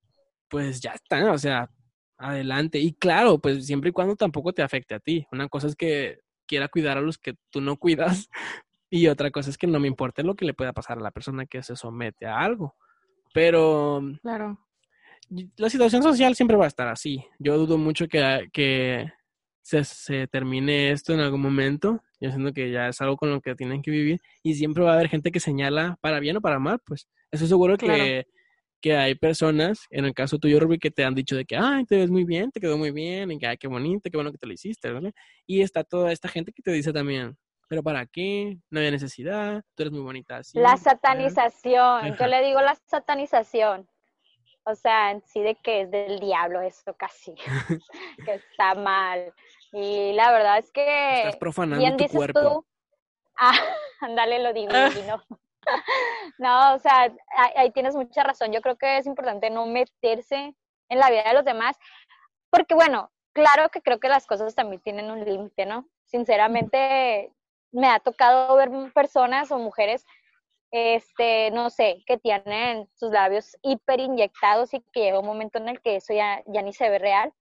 [0.48, 1.70] pues ya está, o sea,
[2.18, 2.80] adelante.
[2.80, 5.24] Y claro, pues siempre y cuando tampoco te afecte a ti.
[5.30, 8.28] Una cosa es que quiera cuidar a los que tú no cuidas
[8.90, 11.12] y otra cosa es que no me importe lo que le pueda pasar a la
[11.12, 12.74] persona que se somete a algo.
[13.32, 14.65] Pero claro
[15.56, 17.24] la situación social siempre va a estar así.
[17.38, 19.12] Yo dudo mucho que, que
[19.62, 22.02] se, se, termine esto en algún momento.
[22.20, 24.20] Yo siento que ya es algo con lo que tienen que vivir.
[24.42, 27.08] Y siempre va a haber gente que señala para bien o para mal, pues.
[27.30, 28.26] Eso seguro que,
[28.80, 31.84] que hay personas, en el caso tuyo, Ruby, que te han dicho de que, ay,
[31.84, 34.30] te ves muy bien, te quedó muy bien, y que, ay, qué bonito, qué bueno
[34.30, 35.12] que te lo hiciste, ¿vale?
[35.46, 37.36] Y está toda esta gente que te dice también,
[37.68, 38.58] pero ¿para qué?
[38.70, 40.58] No hay necesidad, tú eres muy bonita así.
[40.58, 43.88] La satanización, yo le digo la satanización.
[44.68, 47.34] O sea, en sí de que es del diablo eso casi,
[48.26, 49.32] que está mal.
[49.72, 51.18] Y la verdad es que...
[51.18, 52.40] Estás profanando tu cuerpo.
[52.40, 52.66] Tú,
[53.38, 53.58] ah,
[54.00, 55.22] ándale lo divino.
[56.38, 57.12] no, o sea,
[57.54, 58.52] ahí, tienes mucha razón.
[58.52, 60.54] Yo creo que es importante no meterse
[60.88, 61.76] en la vida de los demás,
[62.50, 65.88] porque bueno, claro que creo que las cosas también tienen un límite, ¿no?
[66.04, 67.32] Sinceramente,
[67.70, 70.04] me ha tocado ver personas o mujeres
[70.70, 75.68] este, no sé, que tienen sus labios hiper inyectados y que llega un momento en
[75.68, 77.32] el que eso ya, ya ni se ve real.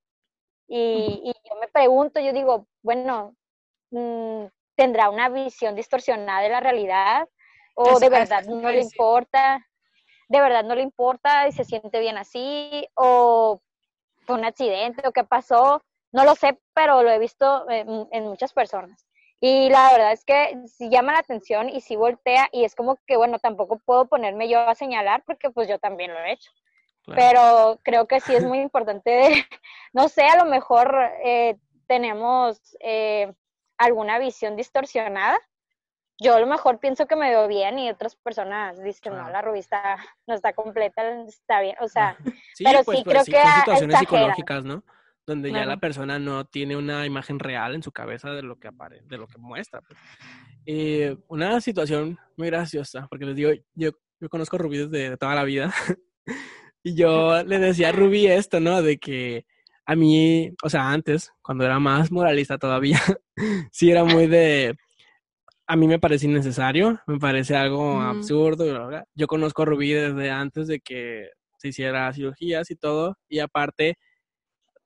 [0.68, 3.36] Y, yo me pregunto, yo digo, bueno,
[3.92, 7.28] mm, ¿tendrá una visión distorsionada de la realidad?
[7.76, 9.66] ¿O de verdad no le importa?
[10.28, 12.88] ¿De verdad no le importa y se siente bien así?
[12.96, 13.62] ¿O
[14.26, 15.82] fue un accidente o qué pasó?
[16.16, 19.06] no lo sé, pero lo he visto en, muchas personas.
[19.40, 22.98] Y la verdad es que sí llama la atención y sí voltea y es como
[23.06, 26.52] que, bueno, tampoco puedo ponerme yo a señalar porque pues yo también lo he hecho.
[27.08, 29.46] Pero creo que sí es muy importante,
[29.94, 33.32] no sé, a lo mejor eh, tenemos eh,
[33.78, 35.38] alguna visión distorsionada.
[36.18, 39.42] Yo a lo mejor pienso que me veo bien y otras personas dicen, no, la
[39.42, 42.16] revista no está completa, está bien, o sea,
[42.64, 43.42] pero pues, sí pues, creo sí, que...
[43.42, 44.82] Son situaciones psicológicas, ¿no?
[45.28, 48.68] Donde ya la persona no tiene una imagen real en su cabeza de lo que
[48.68, 49.82] aparece, de lo que muestra.
[49.82, 50.00] Pues.
[50.68, 55.34] Eh, una situación muy graciosa, porque les digo, yo, yo conozco a Rubí desde toda
[55.34, 55.74] la vida.
[56.84, 58.82] y yo le decía a Rubí esto, ¿no?
[58.82, 59.46] De que
[59.86, 63.00] a mí, o sea, antes, cuando era más moralista todavía,
[63.72, 64.76] sí era muy de,
[65.68, 68.66] a mí me parece innecesario, me parece algo absurdo.
[69.14, 73.98] Yo conozco a Rubí desde antes de que se hiciera cirugías y todo, y aparte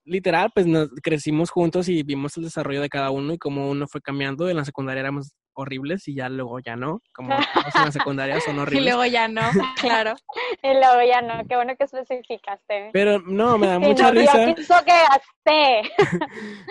[0.09, 3.87] literal, pues nos crecimos juntos y vimos el desarrollo de cada uno y cómo uno
[3.87, 4.49] fue cambiando.
[4.49, 7.01] En la secundaria éramos horribles y ya luego ya no.
[7.13, 7.29] Como
[7.75, 8.81] en la secundaria son horribles.
[8.81, 9.41] Y luego ya no,
[9.79, 10.15] claro.
[10.63, 12.89] y luego ya no, qué bueno que especificaste.
[12.91, 14.53] Pero no, me da mucha risa.
[14.85, 15.81] que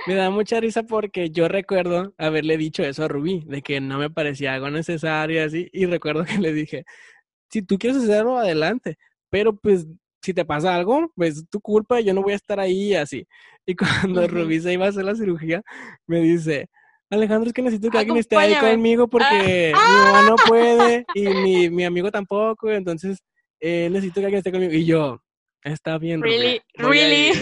[0.06, 3.98] me da mucha risa porque yo recuerdo haberle dicho eso a Rubí, de que no
[3.98, 6.84] me parecía algo necesario así, y recuerdo que le dije,
[7.50, 8.98] si tú quieres hacerlo, adelante.
[9.30, 9.86] Pero pues
[10.22, 13.26] si te pasa algo, pues tu culpa, yo no voy a estar ahí así.
[13.66, 13.74] Y
[14.12, 15.62] cuando Rubí se iba a hacer la cirugía,
[16.06, 16.68] me dice,
[17.10, 19.88] Alejandro, es que necesito que alguien esté ahí conmigo porque ah.
[19.88, 23.18] mi mamá no puede y mi, mi amigo tampoco, entonces
[23.60, 24.72] eh, necesito que alguien esté conmigo.
[24.72, 25.20] Y yo,
[25.62, 26.22] está bien.
[26.22, 27.32] Really, really.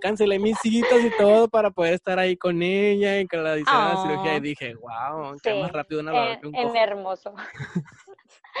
[0.00, 3.94] Cancelé mis citas y todo para poder estar ahí con ella y que la hiciera
[3.94, 6.74] la cirugía y dije, wow, qué más rápido una barba que un cojo.
[6.74, 7.34] hermoso.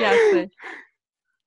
[0.00, 0.50] ya sé.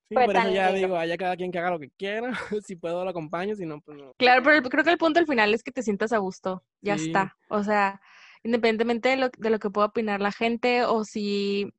[0.08, 2.30] Sí, por eso ya digo, haya cada quien que haga lo que quiera.
[2.64, 4.12] si puedo lo acompaño, si no, pues no.
[4.16, 6.62] Claro, pero creo que el punto al final es que te sientas a gusto.
[6.80, 7.36] Ya está.
[7.48, 8.00] O sea,
[8.44, 11.72] independientemente de lo, de lo que pueda opinar la gente o si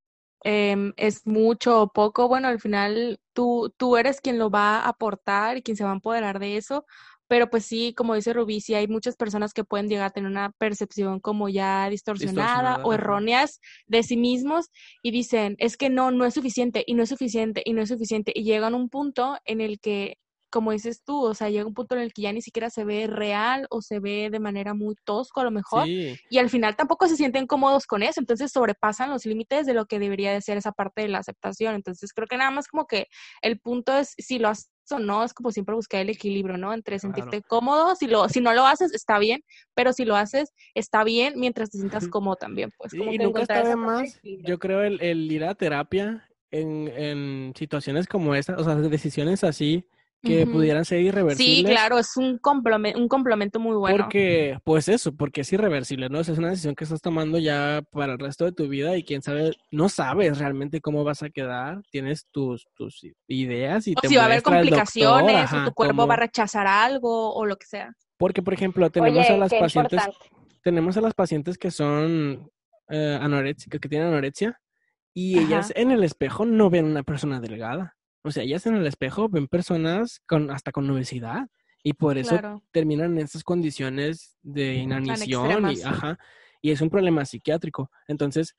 [0.43, 4.89] em, es mucho o poco, bueno, al final tú, tú eres quien lo va a
[4.89, 6.85] aportar y quien se va a empoderar de eso.
[7.27, 10.29] Pero pues sí, como dice Rubí, sí hay muchas personas que pueden llegar a tener
[10.29, 14.69] una percepción como ya distorsionada, o erróneas de sí mismos
[15.01, 17.89] y dicen, es que no, no es suficiente y no es suficiente y no es
[17.89, 18.31] suficiente.
[18.35, 20.17] Y llegan a un punto en el que,
[20.49, 22.83] como dices tú, o sea, llega un punto en el que ya ni siquiera se
[22.83, 25.87] ve real o se ve de manera muy tosco a lo mejor.
[25.87, 29.85] Y al final tampoco se sienten cómodos con eso, entonces sobrepasan los límites de lo
[29.85, 31.75] que debería de ser esa parte de la aceptación.
[31.75, 33.07] Entonces creo que nada más como que
[33.41, 36.73] el punto es si lo has no, es como siempre buscar el equilibrio, ¿no?
[36.73, 39.43] Entre sentirte cómodo, si, lo, si no lo haces, está bien,
[39.75, 42.93] pero si lo haces, está bien mientras te sientas cómodo también, pues.
[42.93, 48.33] y nunca está más, yo creo, el, el, ir a terapia en, en situaciones como
[48.33, 49.85] esta, o sea, decisiones así,
[50.21, 51.57] que pudieran ser irreversibles.
[51.57, 53.97] Sí, claro, es un complemento, un complemento muy bueno.
[53.97, 56.19] Porque, pues eso, porque es irreversible, ¿no?
[56.19, 59.21] es una decisión que estás tomando ya para el resto de tu vida y quién
[59.21, 64.15] sabe, no sabes realmente cómo vas a quedar, tienes tus, tus ideas y o si
[64.15, 67.93] va a haber complicaciones, o tu cuerpo va a rechazar algo o lo que sea.
[68.17, 70.01] Porque, por ejemplo, tenemos a las pacientes,
[70.63, 72.49] tenemos a las pacientes que son
[72.89, 74.59] eh, anoréxicas, que tienen anorexia,
[75.13, 77.96] y ellas en el espejo no ven una persona delgada
[78.27, 81.47] o sea, ellas en el espejo ven personas con hasta con obesidad
[81.83, 86.19] y por eso terminan en esas condiciones de inanición y, ajá,
[86.61, 87.89] y es un problema psiquiátrico.
[88.07, 88.55] Entonces,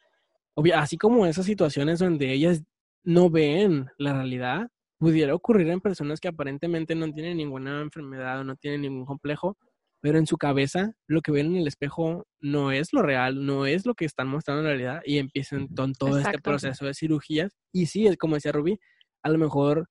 [0.75, 2.63] así como esas situaciones donde ellas
[3.05, 8.45] no ven la realidad, pudiera ocurrir en personas que aparentemente no tienen ninguna enfermedad o
[8.45, 9.57] no tienen ningún complejo,
[10.01, 13.67] pero en su cabeza lo que ven en el espejo no es lo real, no
[13.67, 17.57] es lo que están mostrando en realidad y empiezan con todo este proceso de cirugías.
[17.73, 18.79] Y sí, es como decía Rubí,
[19.23, 19.89] a lo mejor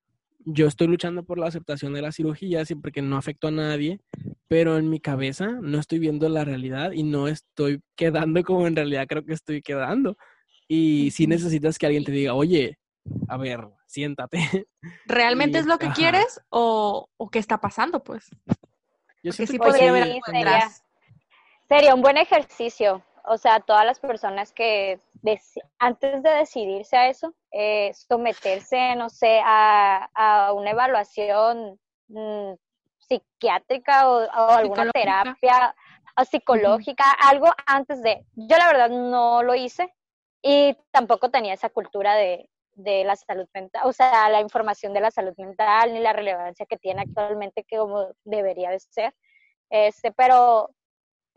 [0.50, 4.00] yo estoy luchando por la aceptación de la cirugía siempre que no afecto a nadie,
[4.48, 8.76] pero en mi cabeza no estoy viendo la realidad y no estoy quedando como en
[8.76, 10.18] realidad creo que estoy quedando.
[10.68, 12.78] Y si necesitas que alguien te diga, oye,
[13.28, 14.68] a ver, siéntate.
[15.06, 18.30] ¿Realmente es lo que quieres o, qué está pasando, pues?
[19.24, 20.22] Yo sí podría
[21.68, 25.00] sería un buen ejercicio o sea, todas las personas que
[25.80, 32.54] antes de decidirse a eso, eh, someterse, no sé, a, una evaluación mm,
[33.00, 35.76] psiquiátrica o, alguna terapia
[36.16, 39.94] o psicológica, algo antes de, yo la verdad no lo hice
[40.42, 45.02] y tampoco tenía esa cultura de, de la salud mental, o sea, la información de
[45.02, 49.13] la salud mental ni la relevancia que tiene actualmente que como debería de ser.
[49.69, 50.69] Este, pero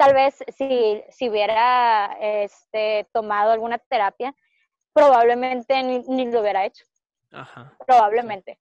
[0.00, 4.34] tal vez si, si hubiera este, tomado alguna terapia,
[4.94, 6.86] probablemente ni, lo hubiera hecho.
[7.86, 8.58] Probablemente.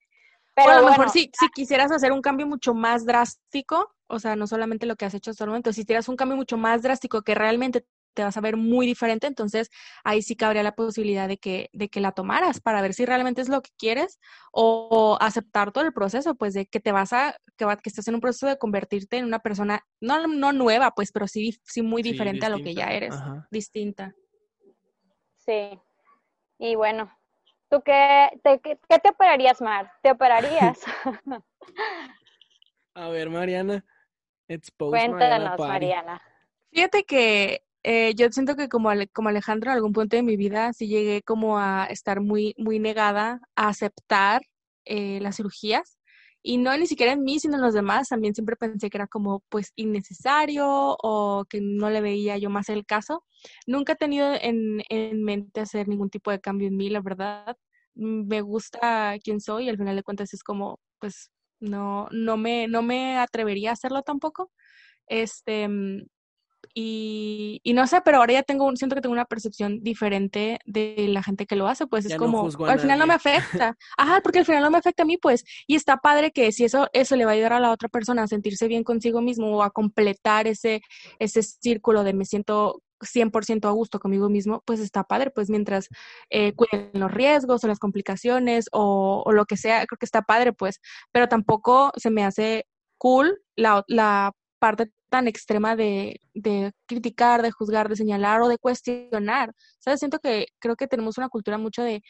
[0.54, 4.36] Pero a lo mejor si, si quisieras hacer un cambio mucho más drástico, o sea,
[4.36, 6.82] no solamente lo que has hecho hasta el momento, si quisieras un cambio mucho más
[6.82, 9.70] drástico que realmente te vas a ver muy diferente, entonces
[10.04, 13.42] ahí sí cabría la posibilidad de que, de que la tomaras para ver si realmente
[13.42, 14.20] es lo que quieres
[14.52, 18.16] o aceptar todo el proceso, pues de que te vas a, que, que estás en
[18.16, 22.02] un proceso de convertirte en una persona, no, no nueva, pues, pero sí, sí muy
[22.02, 23.16] diferente a lo que ya eres,
[23.52, 24.14] distinta.
[25.38, 25.80] Sí,
[26.58, 27.12] y bueno,
[27.70, 29.92] ¿tú qué te, qué, te operarías, Mar?
[30.04, 30.80] ¿Te operarías?
[32.94, 33.86] a ver, Mariana.
[34.78, 36.22] Cuéntanos, Mariana.
[36.72, 40.74] Fíjate que eh, yo siento que como, como Alejandro en algún punto de mi vida
[40.74, 44.42] sí llegué como a estar muy, muy negada a aceptar
[44.86, 45.98] eh, las cirugías
[46.42, 48.10] y no ni siquiera en mí, sino en los demás.
[48.10, 50.68] También siempre pensé que era como pues innecesario
[51.02, 53.26] o que no le veía yo más el caso.
[53.68, 57.58] Nunca he tenido en, en mente hacer ningún tipo de cambio en mí, la verdad.
[57.96, 62.68] Me gusta quién soy y al final de cuentas es como pues no, no me,
[62.68, 64.52] no me atrevería a hacerlo tampoco.
[65.08, 65.68] Este,
[66.74, 71.08] y, y, no sé, pero ahora ya tengo, siento que tengo una percepción diferente de
[71.10, 73.76] la gente que lo hace, pues es como, al final no me afecta.
[73.98, 76.66] Ajá, porque al final no me afecta a mí, pues, y está padre que si
[76.66, 79.58] eso, eso le va a ayudar a la otra persona a sentirse bien consigo mismo
[79.58, 80.82] o a completar ese,
[81.20, 85.88] ese círculo de me siento 100% a gusto conmigo mismo, pues está padre, pues mientras
[86.30, 90.22] eh, cuiden los riesgos o las complicaciones o, o, lo que sea, creo que está
[90.22, 92.66] padre, pues, pero tampoco se me hace
[92.98, 98.58] cool la, la parte tan extrema de, de, criticar, de juzgar, de señalar o de
[98.58, 99.54] cuestionar.
[99.80, 100.00] ¿Sabes?
[100.00, 102.02] Siento que creo que tenemos una cultura mucho de,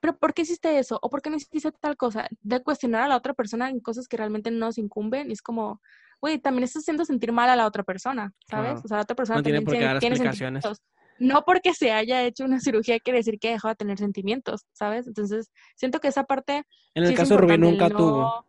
[0.00, 0.98] pero ¿por qué hiciste eso?
[1.02, 2.28] ¿O por qué no hiciste tal cosa?
[2.40, 5.28] De cuestionar a la otra persona en cosas que realmente no nos incumben.
[5.28, 5.80] Y es como,
[6.20, 8.80] güey, también estás haciendo sentir mal a la otra persona, ¿sabes?
[8.84, 10.80] O sea, la otra persona también tiene, tiene sentimientos.
[11.18, 15.06] No porque se haya hecho una cirugía quiere decir que dejó de tener sentimientos, ¿sabes?
[15.06, 16.64] Entonces, siento que esa parte...
[16.94, 18.46] En el caso de Rubí nunca tuvo.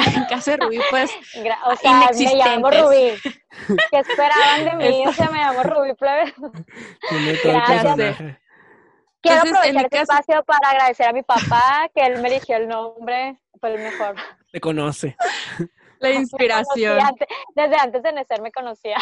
[0.16, 1.10] en casa de Rubí, pues.
[1.64, 3.12] o sea, me llamo Rubí.
[3.90, 5.06] ¿Qué esperaban de mí?
[5.06, 6.34] O sea, me llamo Rubí, plebe.
[7.44, 8.38] Gracias.
[9.22, 13.38] Quiero aprovechar este espacio para agradecer a mi papá, que él me eligió el nombre,
[13.60, 14.16] fue el mejor.
[14.50, 15.16] Te conoce.
[15.98, 16.98] La inspiración.
[17.54, 18.96] desde antes de nacer me conocía.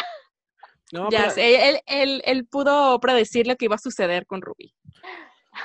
[0.91, 4.73] No, ya sé, él, él, él, pudo predecir lo que iba a suceder con Rubí.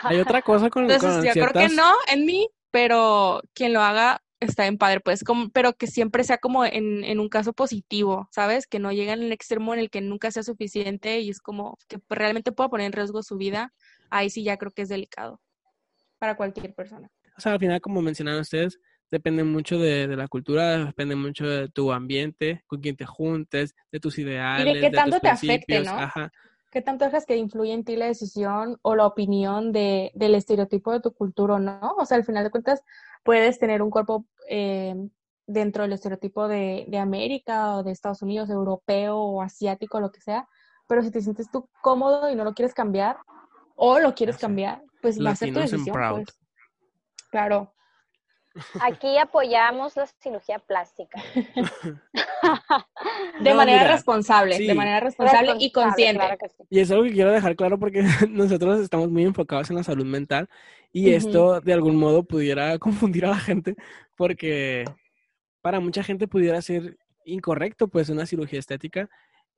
[0.03, 4.22] Hay otra cosa con, Entonces, yo creo que no en mí, pero quien lo haga
[4.41, 8.28] está en padre, pues, como, pero que siempre sea como en, en, un caso positivo,
[8.30, 8.66] ¿sabes?
[8.66, 11.99] Que no llegue al extremo en el que nunca sea suficiente y es como que
[12.09, 13.72] realmente pueda poner en riesgo su vida,
[14.11, 15.41] ahí sí ya creo que es delicado
[16.18, 17.11] para cualquier persona.
[17.37, 18.78] O sea, al final, como mencionaron ustedes,
[19.11, 23.74] depende mucho de, de la cultura, depende mucho de tu ambiente, con quien te juntes,
[23.91, 24.66] de tus ideales.
[24.66, 25.93] Y de qué tanto te afecte, ¿no?
[25.93, 26.32] Ajá.
[26.74, 30.91] ¿Qué tanto dejas que influye en ti la decisión o la opinión de, del estereotipo
[30.91, 31.95] de tu cultura o no?
[31.97, 32.82] O sea, al final de cuentas,
[33.25, 34.95] puedes tener un cuerpo eh,
[35.47, 40.20] dentro del estereotipo de, de, América o de Estados Unidos, europeo o asiático, lo que
[40.20, 40.49] sea,
[40.87, 43.16] pero si te sientes tú cómodo y no lo quieres cambiar
[43.75, 45.97] o lo quieres cambiar, pues va a ser tu decisión.
[46.11, 46.27] Pues.
[47.31, 47.74] Claro.
[48.81, 51.21] Aquí apoyamos la cirugía plástica.
[53.41, 56.23] de manera responsable, de manera responsable, y consciente.
[56.71, 60.05] Y es algo que quiero dejar claro porque nosotros estamos muy enfocados en la salud
[60.05, 60.49] mental
[60.93, 63.75] y esto de algún modo pudiera confundir a la gente
[64.17, 64.85] porque
[65.61, 69.09] para mucha gente pudiera ser incorrecto pues una cirugía estética.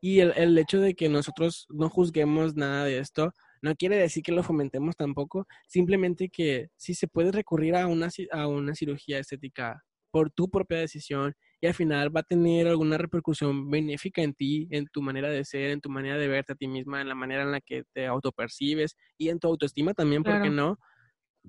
[0.01, 3.33] Y el, el hecho de que nosotros no juzguemos nada de esto
[3.67, 8.09] no quiere decir que lo fomentemos tampoco, simplemente que si se puede recurrir a una,
[8.31, 12.97] a una cirugía estética por tu propia decisión y al final va a tener alguna
[12.97, 16.57] repercusión benéfica en ti, en tu manera de ser, en tu manera de verte a
[16.57, 20.23] ti misma, en la manera en la que te autopercibes y en tu autoestima también,
[20.23, 20.79] ¿por qué no?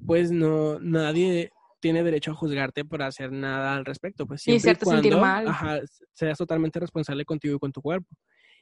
[0.05, 4.26] Pues no, nadie tiene derecho a juzgarte por hacer nada al respecto.
[4.26, 5.88] Pues siempre y, cuando, sentir mal.
[6.13, 8.09] seas totalmente responsable contigo y con tu cuerpo.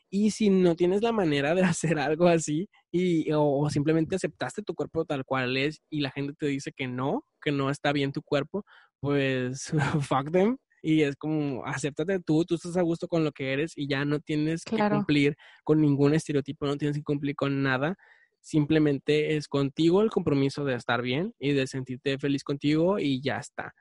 [0.10, 4.74] Y si no tienes la manera de hacer algo así y, o, simplemente aceptaste tu
[4.74, 8.12] cuerpo tal cual es y la gente te dice que no, que no está bien
[8.12, 8.64] tu cuerpo,
[9.00, 10.58] pues fuck them.
[10.82, 14.06] Y es como, acéptate tú, tú estás a gusto con lo que eres y ya
[14.06, 17.96] no tienes que cumplir con ningún estereotipo, no tienes que cumplir con nada.
[18.40, 23.38] Simplemente es contigo el compromiso de estar bien y de sentirte feliz contigo y ya
[23.38, 23.74] está.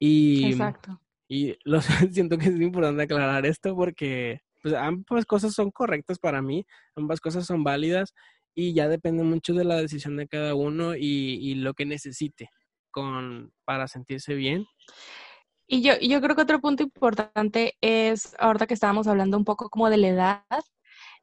[0.00, 1.00] Y, Exacto.
[1.28, 1.80] Y lo
[2.10, 6.64] siento que es importante aclarar esto porque pues ambas cosas son correctas para mí,
[6.96, 8.14] ambas cosas son válidas
[8.54, 12.48] y ya depende mucho de la decisión de cada uno y, lo que necesite
[12.90, 14.64] con, para sentirse bien.
[15.66, 19.68] Y yo, yo creo que otro punto importante es, ahorita que estábamos hablando un poco
[19.68, 20.44] como de la edad,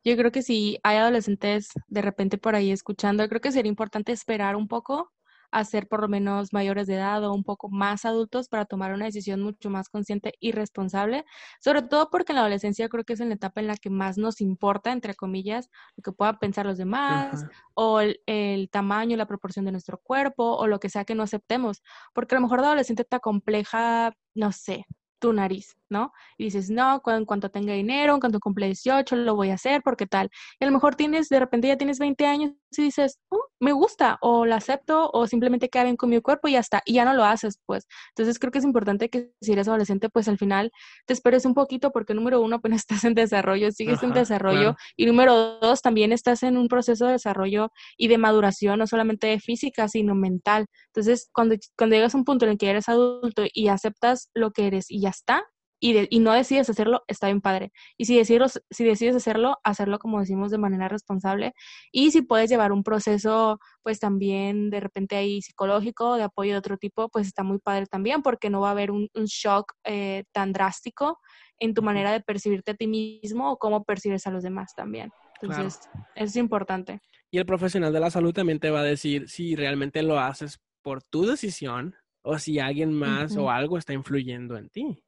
[0.04, 4.12] yo creo que si hay adolescentes de repente por ahí escuchando, creo que sería importante
[4.12, 5.12] esperar un poco
[5.52, 8.94] a ser por lo menos mayores de edad o un poco más adultos para tomar
[8.94, 11.26] una decisión mucho más consciente y responsable,
[11.60, 13.90] sobre todo porque en la adolescencia creo que es en la etapa en la que
[13.90, 19.18] más nos importa, entre comillas, lo que puedan pensar los demás o el, el, tamaño,
[19.18, 21.84] la proporción de nuestro cuerpo o lo que sea que no aceptemos,
[22.14, 24.86] porque a lo mejor de adolescente está compleja, no sé,
[25.20, 26.12] tu nariz, ¿no?
[26.38, 29.84] Y dices, no, en cuanto tenga dinero, en cuanto cumple 18, lo voy a hacer,
[29.84, 30.30] porque tal.
[30.60, 33.74] Y a lo mejor tienes, de repente ya tienes 20 años y dices, oh, me
[33.74, 36.94] gusta, o la acepto, o simplemente queda bien con mi cuerpo y ya está, y
[36.94, 37.88] ya no lo haces, pues.
[38.16, 40.72] Entonces creo que es importante que si eres adolescente, pues al final
[41.06, 45.06] te esperes un poquito, porque número uno, pues estás en desarrollo, sigues en desarrollo, y
[45.06, 49.88] número dos, también estás en un proceso de desarrollo y de maduración, no solamente física,
[49.88, 50.68] sino mental.
[50.88, 54.52] Entonces, cuando, cuando llegas a un punto en el que eres adulto y aceptas lo
[54.52, 55.44] que eres y ya está,
[55.84, 57.72] y, y, no decides hacerlo, está bien padre.
[57.98, 61.54] Y si decides, si decides hacerlo, hacerlo como decimos de manera responsable.
[61.92, 66.60] Y si puedes llevar un proceso, pues también de repente ahí psicológico, de apoyo de
[66.60, 70.24] otro tipo, pues está muy padre también, porque no va a haber un, shock eh,
[70.32, 71.18] tan drástico
[71.58, 75.10] en tu manera de percibirte a ti mismo o cómo percibes a los demás también.
[75.42, 75.80] Entonces,
[76.14, 77.02] es importante.
[77.32, 80.60] Y el profesional de la salud también te va a decir si realmente lo haces
[80.84, 85.04] por tu decisión o si alguien más o algo está influyendo en ti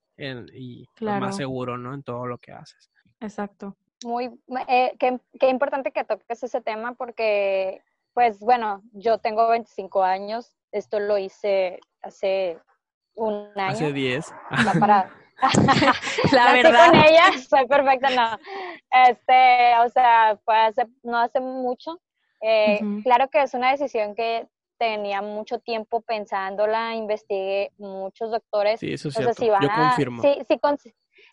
[0.53, 1.93] y más seguro, ¿no?
[1.93, 2.91] En todo lo que haces.
[3.19, 3.76] Exacto.
[4.03, 4.32] Muy,
[4.67, 7.82] eh, qué, qué, importante que toques ese tema porque,
[8.13, 12.57] pues bueno, yo tengo 25 años, esto lo hice hace
[13.15, 13.71] un año.
[13.71, 14.34] Hace 10.
[14.80, 15.09] Para,
[16.32, 16.89] la verdad.
[16.89, 18.39] con ella, soy perfecta, no.
[19.09, 22.01] Este, o sea, fue hace, no hace mucho.
[22.41, 24.47] Eh, claro que es una decisión que
[24.84, 28.81] tenía mucho tiempo pensándola, investigué muchos doctores.
[28.81, 29.34] Sí, eso es cierto.
[29.34, 30.21] si Yo confirmo.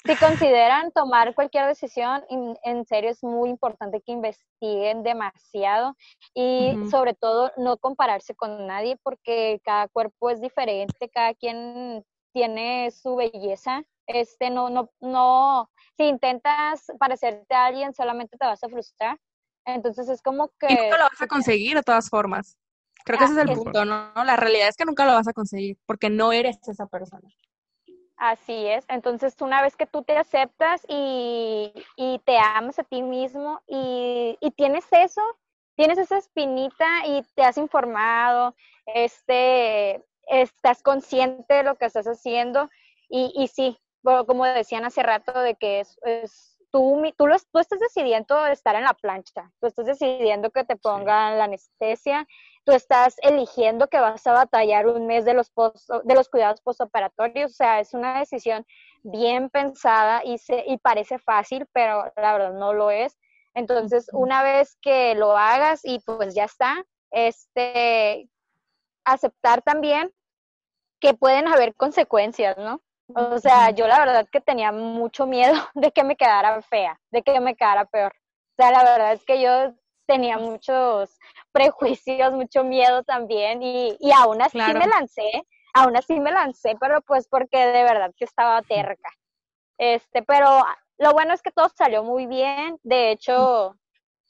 [0.07, 2.25] Si, consideran tomar cualquier decisión,
[2.63, 5.97] en serio es muy importante que investiguen demasiado
[6.33, 12.91] y sobre todo no compararse con nadie porque cada cuerpo es diferente, cada quien tiene
[12.93, 13.83] su belleza.
[14.07, 19.19] Este, no, no, no, si intentas parecerte a alguien solamente te vas a frustrar.
[19.67, 20.73] Entonces es como que...
[20.73, 22.57] Y nunca lo vas a conseguir de todas formas.
[23.05, 24.13] Creo que ese es el punto, ¿no?
[24.25, 27.29] La realidad es que nunca lo vas a conseguir porque no eres esa persona.
[28.21, 28.85] Así es.
[28.89, 31.73] Entonces, una vez que tú te aceptas y,
[32.27, 35.23] te amas a ti mismo y, tienes eso,
[35.75, 38.55] tienes esa espinita y te has informado,
[38.87, 42.69] este, estás consciente de lo que estás haciendo
[43.09, 45.99] y, y sí, como decían hace rato, de que es,
[46.71, 51.39] tú, tú, tú estás decidiendo estar en la plancha, tú estás decidiendo que te pongan
[51.39, 52.27] la anestesia
[52.65, 55.53] tú estás eligiendo que vas a batallar un mes de los,
[56.05, 58.67] de los cuidados postoperatorios, o sea, es una decisión
[59.03, 63.19] bien pensada y, se, y parece fácil, pero la verdad no lo es.
[63.55, 68.29] Entonces, una vez que lo hagas y pues ya está, este,
[69.05, 70.13] aceptar también
[71.01, 72.81] que pueden haber consecuencias, ¿no?
[73.15, 77.23] O sea, yo la verdad que tenía mucho miedo de que me quedara fea, de
[77.23, 78.13] que me quedara peor.
[78.59, 79.75] O sea, la verdad es que yo
[80.11, 81.17] tenía muchos
[81.53, 87.01] prejuicios, mucho miedo también y, y aún así me lancé, aún así me lancé, pero
[87.03, 89.09] pues porque de verdad que estaba terca.
[89.79, 90.65] Este, pero
[90.99, 93.77] lo bueno es que todo salió muy bien, de hecho,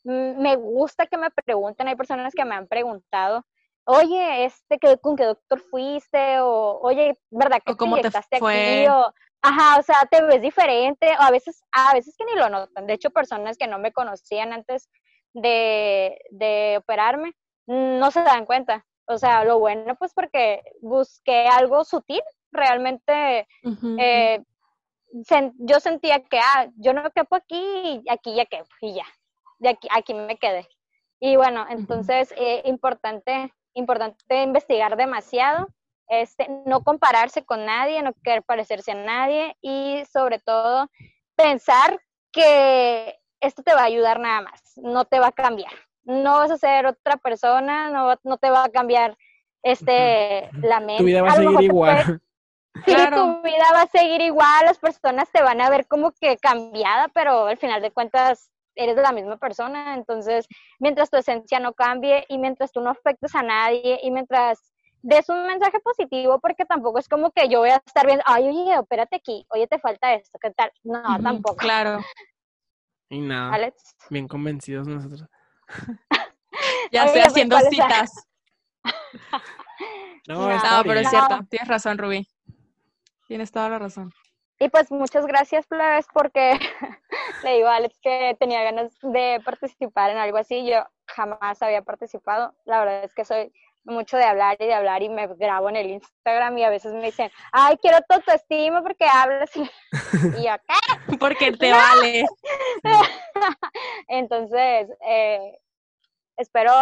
[0.04, 3.46] me gusta que me pregunten, hay personas que me han preguntado,
[3.84, 6.40] oye, este, ¿con qué doctor fuiste?
[6.40, 8.86] O, oye, ¿verdad que cómo te, aquí?
[8.86, 12.50] O, ajá, o sea, te ves diferente, o a veces, a veces que ni lo
[12.50, 12.86] notan.
[12.86, 14.90] De hecho, personas que no me conocían antes
[15.32, 17.32] de, de operarme,
[17.66, 18.84] no se dan cuenta.
[19.06, 22.22] O sea, lo bueno, pues porque busqué algo sutil,
[22.52, 23.46] realmente
[23.98, 24.42] eh,
[25.58, 29.06] yo sentía que, ah, yo no quepo aquí, aquí ya quepo, y ya,
[29.58, 30.68] de aquí, aquí me quedé.
[31.18, 35.68] Y bueno, entonces, eh, importante, importante investigar demasiado,
[36.08, 40.88] este, no compararse con nadie, no querer parecerse a nadie y sobre todo
[41.36, 42.00] pensar
[42.32, 45.72] que esto te va a ayudar nada más, no te va a cambiar.
[46.04, 49.16] No vas a ser otra persona, no, no te va a cambiar
[49.62, 50.98] este la mente.
[50.98, 52.20] Tu vida va a, seguir igual.
[52.84, 56.36] Sí, tu vida va a seguir igual, las personas te van a ver como que
[56.36, 60.46] cambiada, pero al final de cuentas eres la misma persona, entonces
[60.78, 64.72] mientras tu esencia no cambie y mientras tú no afectes a nadie y mientras
[65.02, 68.48] des un mensaje positivo, porque tampoco es como que yo voy a estar viendo, ay,
[68.48, 70.70] oye, espérate aquí, oye, te falta esto, ¿qué tal?
[70.84, 71.56] No, tampoco.
[71.56, 72.00] Claro.
[73.10, 73.72] Y nada.
[74.08, 75.26] Bien convencidos nosotros.
[76.92, 78.10] ya estoy haciendo citas.
[80.28, 80.48] no,
[80.84, 81.40] pero es cierto.
[81.50, 82.26] Tienes razón, Rubí.
[83.26, 84.12] Tienes toda la razón.
[84.60, 86.52] Y pues muchas gracias, Plebes, porque
[87.44, 90.64] le digo a Alex que tenía ganas de participar en algo así.
[90.64, 92.54] Yo jamás había participado.
[92.64, 93.52] La verdad es que soy
[93.84, 96.92] mucho de hablar y de hablar y me grabo en el Instagram y a veces
[96.92, 99.62] me dicen, ay, quiero tu autoestima porque hablas y,
[100.38, 101.16] y yo, ¿qué?
[101.18, 102.26] Porque te vale.
[104.08, 105.58] Entonces, eh,
[106.36, 106.72] espero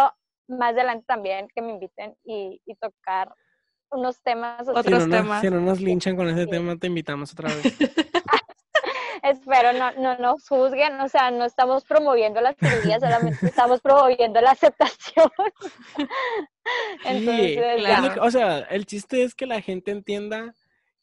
[0.47, 3.33] más adelante también que me inviten y, tocar
[3.91, 4.67] unos temas.
[4.67, 5.41] Otros si temas.
[5.41, 7.63] si no nos linchan con ese tema, te invitamos otra vez.
[9.23, 14.41] Espero no, no nos juzguen, o sea, no estamos promoviendo las cirugía, solamente estamos promoviendo
[14.41, 15.29] la aceptación.
[17.05, 20.53] Entonces, o sea, el chiste es que la gente entienda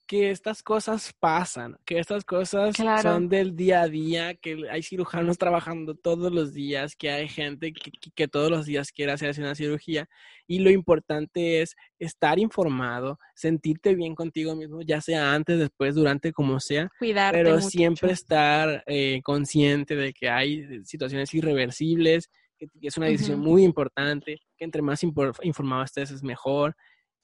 [0.06, 5.36] que estas cosas pasan, que estas cosas son del día a día, que hay cirujanos
[5.36, 10.08] trabajando todos los días, que hay gente que, todos los días quiere hacerse una cirugía
[10.46, 16.32] y lo importante es estar informado, sentirte bien contigo mismo, ya sea antes, después, durante,
[16.32, 22.96] como sea, Cuidarte pero siempre estar eh, consciente de que hay situaciones irreversibles, que es
[22.96, 26.76] una decisión muy importante, que entre más informado estés es mejor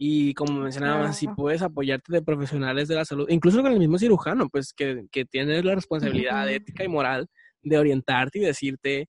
[0.05, 3.99] y como mencionaba, si puedes apoyarte de profesionales de la salud, incluso con el mismo
[3.99, 7.29] cirujano, pues que, que tiene la responsabilidad ética y moral
[7.63, 9.09] de orientarte y decirte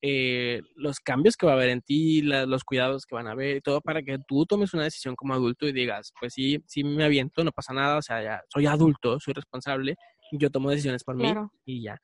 [0.00, 3.56] eh, los cambios que va a haber en ti, los cuidados que van a haber
[3.56, 6.84] y todo para que tú tomes una decisión como adulto y digas, pues sí, sí
[6.84, 9.96] me aviento, no pasa nada, o sea, ya soy adulto, soy responsable,
[10.30, 11.34] yo tomo decisiones por mí
[11.64, 11.98] y ya.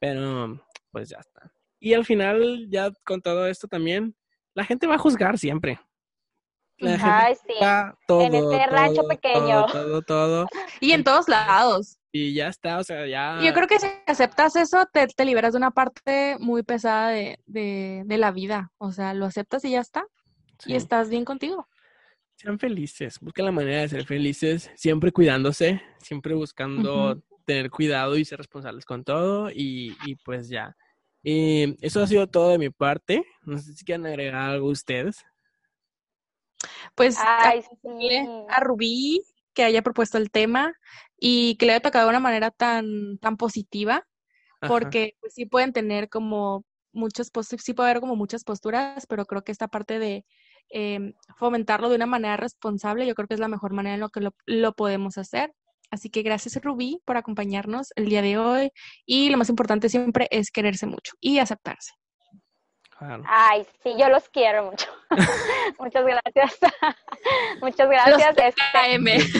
[0.00, 0.60] Pero
[0.90, 1.52] pues ya está.
[1.78, 4.16] Y al final, ya con todo esto también,
[4.54, 5.78] la gente va a juzgar siempre.
[6.80, 7.54] Ay, sí.
[8.08, 9.66] en este rancho pequeño.
[9.66, 10.46] Todo, todo,
[10.80, 11.98] Y en todos lados.
[12.12, 13.40] Y ya está, o sea, ya.
[13.42, 17.38] Yo creo que si aceptas eso, te, te liberas de una parte muy pesada de,
[17.46, 18.72] de, de, la vida.
[18.78, 20.06] O sea, lo aceptas y ya está.
[20.64, 21.68] Y estás bien contigo.
[22.36, 28.24] Sean felices, busquen la manera de ser felices, siempre cuidándose, siempre buscando tener cuidado y
[28.24, 29.50] ser responsables con todo.
[29.50, 30.76] Y, y pues ya.
[31.22, 33.24] Eh, eso ha sido todo de mi parte.
[33.42, 35.24] No sé si quieren agregar algo ustedes.
[36.96, 39.22] Pues a Rubí
[39.54, 40.74] que haya propuesto el tema
[41.18, 44.06] y que le haya tocado de una manera tan, tan positiva,
[44.66, 47.30] porque pues, sí pueden tener como muchas
[47.60, 50.24] sí puede haber como muchas posturas, pero creo que esta parte de
[50.70, 54.08] em, fomentarlo de una manera responsable, yo creo que es la mejor manera en lo
[54.08, 55.52] que lo, lo podemos hacer.
[55.90, 58.70] Así que gracias Rubí por acompañarnos el día de hoy
[59.04, 61.92] y lo más importante siempre es quererse mucho y aceptarse.
[62.98, 64.86] Ay, sí, yo los quiero mucho.
[65.78, 66.58] muchas gracias.
[67.60, 68.36] muchas gracias.
[68.38, 69.38] Este...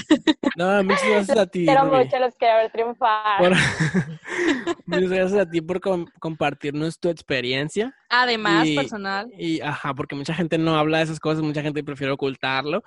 [0.57, 1.65] No, muchas gracias a ti.
[1.65, 3.41] Quiero mucho, los quiero ver triunfar.
[4.87, 5.81] muchas gracias a ti por
[6.21, 7.95] compartirnos tu experiencia.
[8.11, 9.31] Además, personal.
[9.39, 12.83] Y, ajá, porque mucha gente no habla de esas cosas, mucha gente prefiere ocultarlo.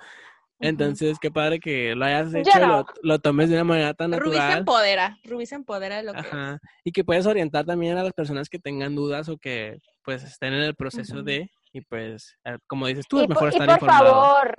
[0.60, 4.30] Entonces, qué padre que lo hayas hecho, lo, lo, tomes de una manera tan natural.
[4.30, 6.58] Rubí se empodera, Rubí se empodera de lo que Ajá.
[6.84, 10.52] Y que puedes orientar también a las personas que tengan dudas o que pues estén
[10.52, 13.88] en el proceso de, y pues, eh, como dices tú, es mejor estar y por
[13.88, 14.54] favor,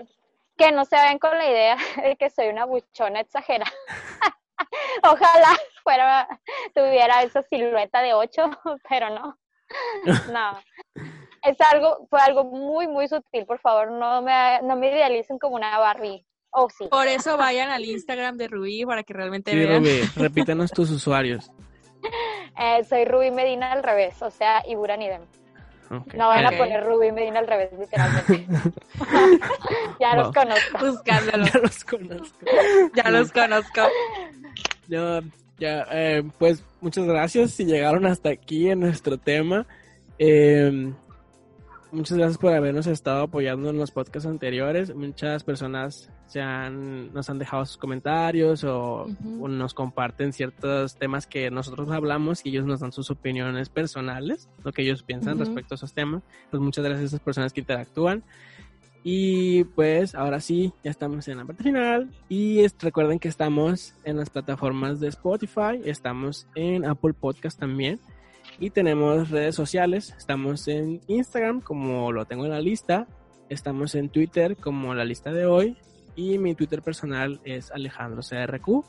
[0.58, 3.72] que no se vayan con la idea de que soy una buchona exagerada.
[5.04, 6.28] Ojalá fuera,
[6.74, 8.49] tuviera esa silueta de ocho,
[8.89, 9.38] pero no.
[10.32, 10.60] No
[11.42, 15.56] es algo, fue algo muy, muy sutil, por favor, no me, no me idealicen como
[15.56, 16.26] una Barbie.
[16.52, 16.88] Oh, sí.
[16.89, 19.84] Por eso vayan al Instagram de Rubí para que realmente vean.
[19.84, 21.52] Rubí, repítanos tus usuarios.
[22.60, 25.22] Eh, soy Rubí Medina al revés, o sea, Ibura Nidem.
[26.16, 28.48] No van a poner Rubí Medina al revés, literalmente.
[30.00, 30.86] ya los conozco.
[30.86, 31.46] Buscándolo.
[31.46, 32.46] Ya los conozco.
[32.96, 33.82] ya los conozco.
[34.88, 35.22] Ya,
[35.58, 39.66] ya, eh, pues muchas gracias si llegaron hasta aquí en nuestro tema.
[40.18, 40.94] Eh,
[41.92, 44.96] muchas gracias por habernos estado apoyando en los podcasts anteriores.
[44.96, 51.52] Muchas personas se han, nos han dejado sus comentarios o, nos comparten ciertos temas que
[51.52, 55.78] nosotros hablamos y ellos nos dan sus opiniones personales, lo que ellos piensan respecto a
[55.78, 56.24] esos temas.
[56.50, 58.24] Pues muchas gracias a esas personas que interactúan.
[59.04, 62.12] Y pues ahora sí, ya estamos en la parte final.
[62.30, 68.00] Y recuerden que estamos en las plataformas de Spotify, estamos en Apple Podcast también.
[68.62, 73.07] Y tenemos redes sociales, estamos en Instagram como lo tengo en la lista,
[73.49, 75.76] estamos en Twitter como la lista de hoy.
[76.16, 78.86] Y mi Twitter personal es Alejandro CRQ.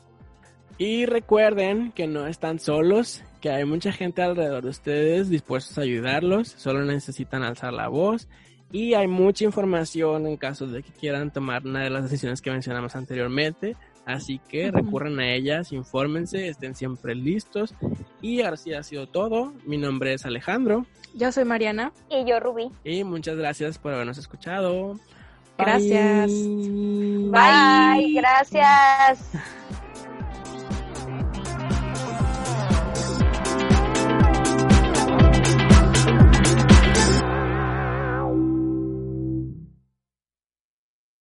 [0.77, 5.81] Y recuerden que no están solos, que hay mucha gente alrededor de ustedes dispuestos a
[5.81, 8.27] ayudarlos, solo necesitan alzar la voz.
[8.71, 12.51] Y hay mucha información en caso de que quieran tomar una de las decisiones que
[12.51, 13.75] mencionamos anteriormente.
[14.05, 17.73] Así que recurran a ellas, infórmense, estén siempre listos.
[18.21, 19.53] Y así ha sido todo.
[19.65, 20.85] Mi nombre es Alejandro.
[21.13, 21.93] Yo soy Mariana.
[22.09, 22.69] Y yo Rubí.
[22.83, 24.99] Y muchas gracias por habernos escuchado.
[25.57, 26.31] Gracias.
[26.31, 28.13] Bye.
[28.13, 29.31] Gracias.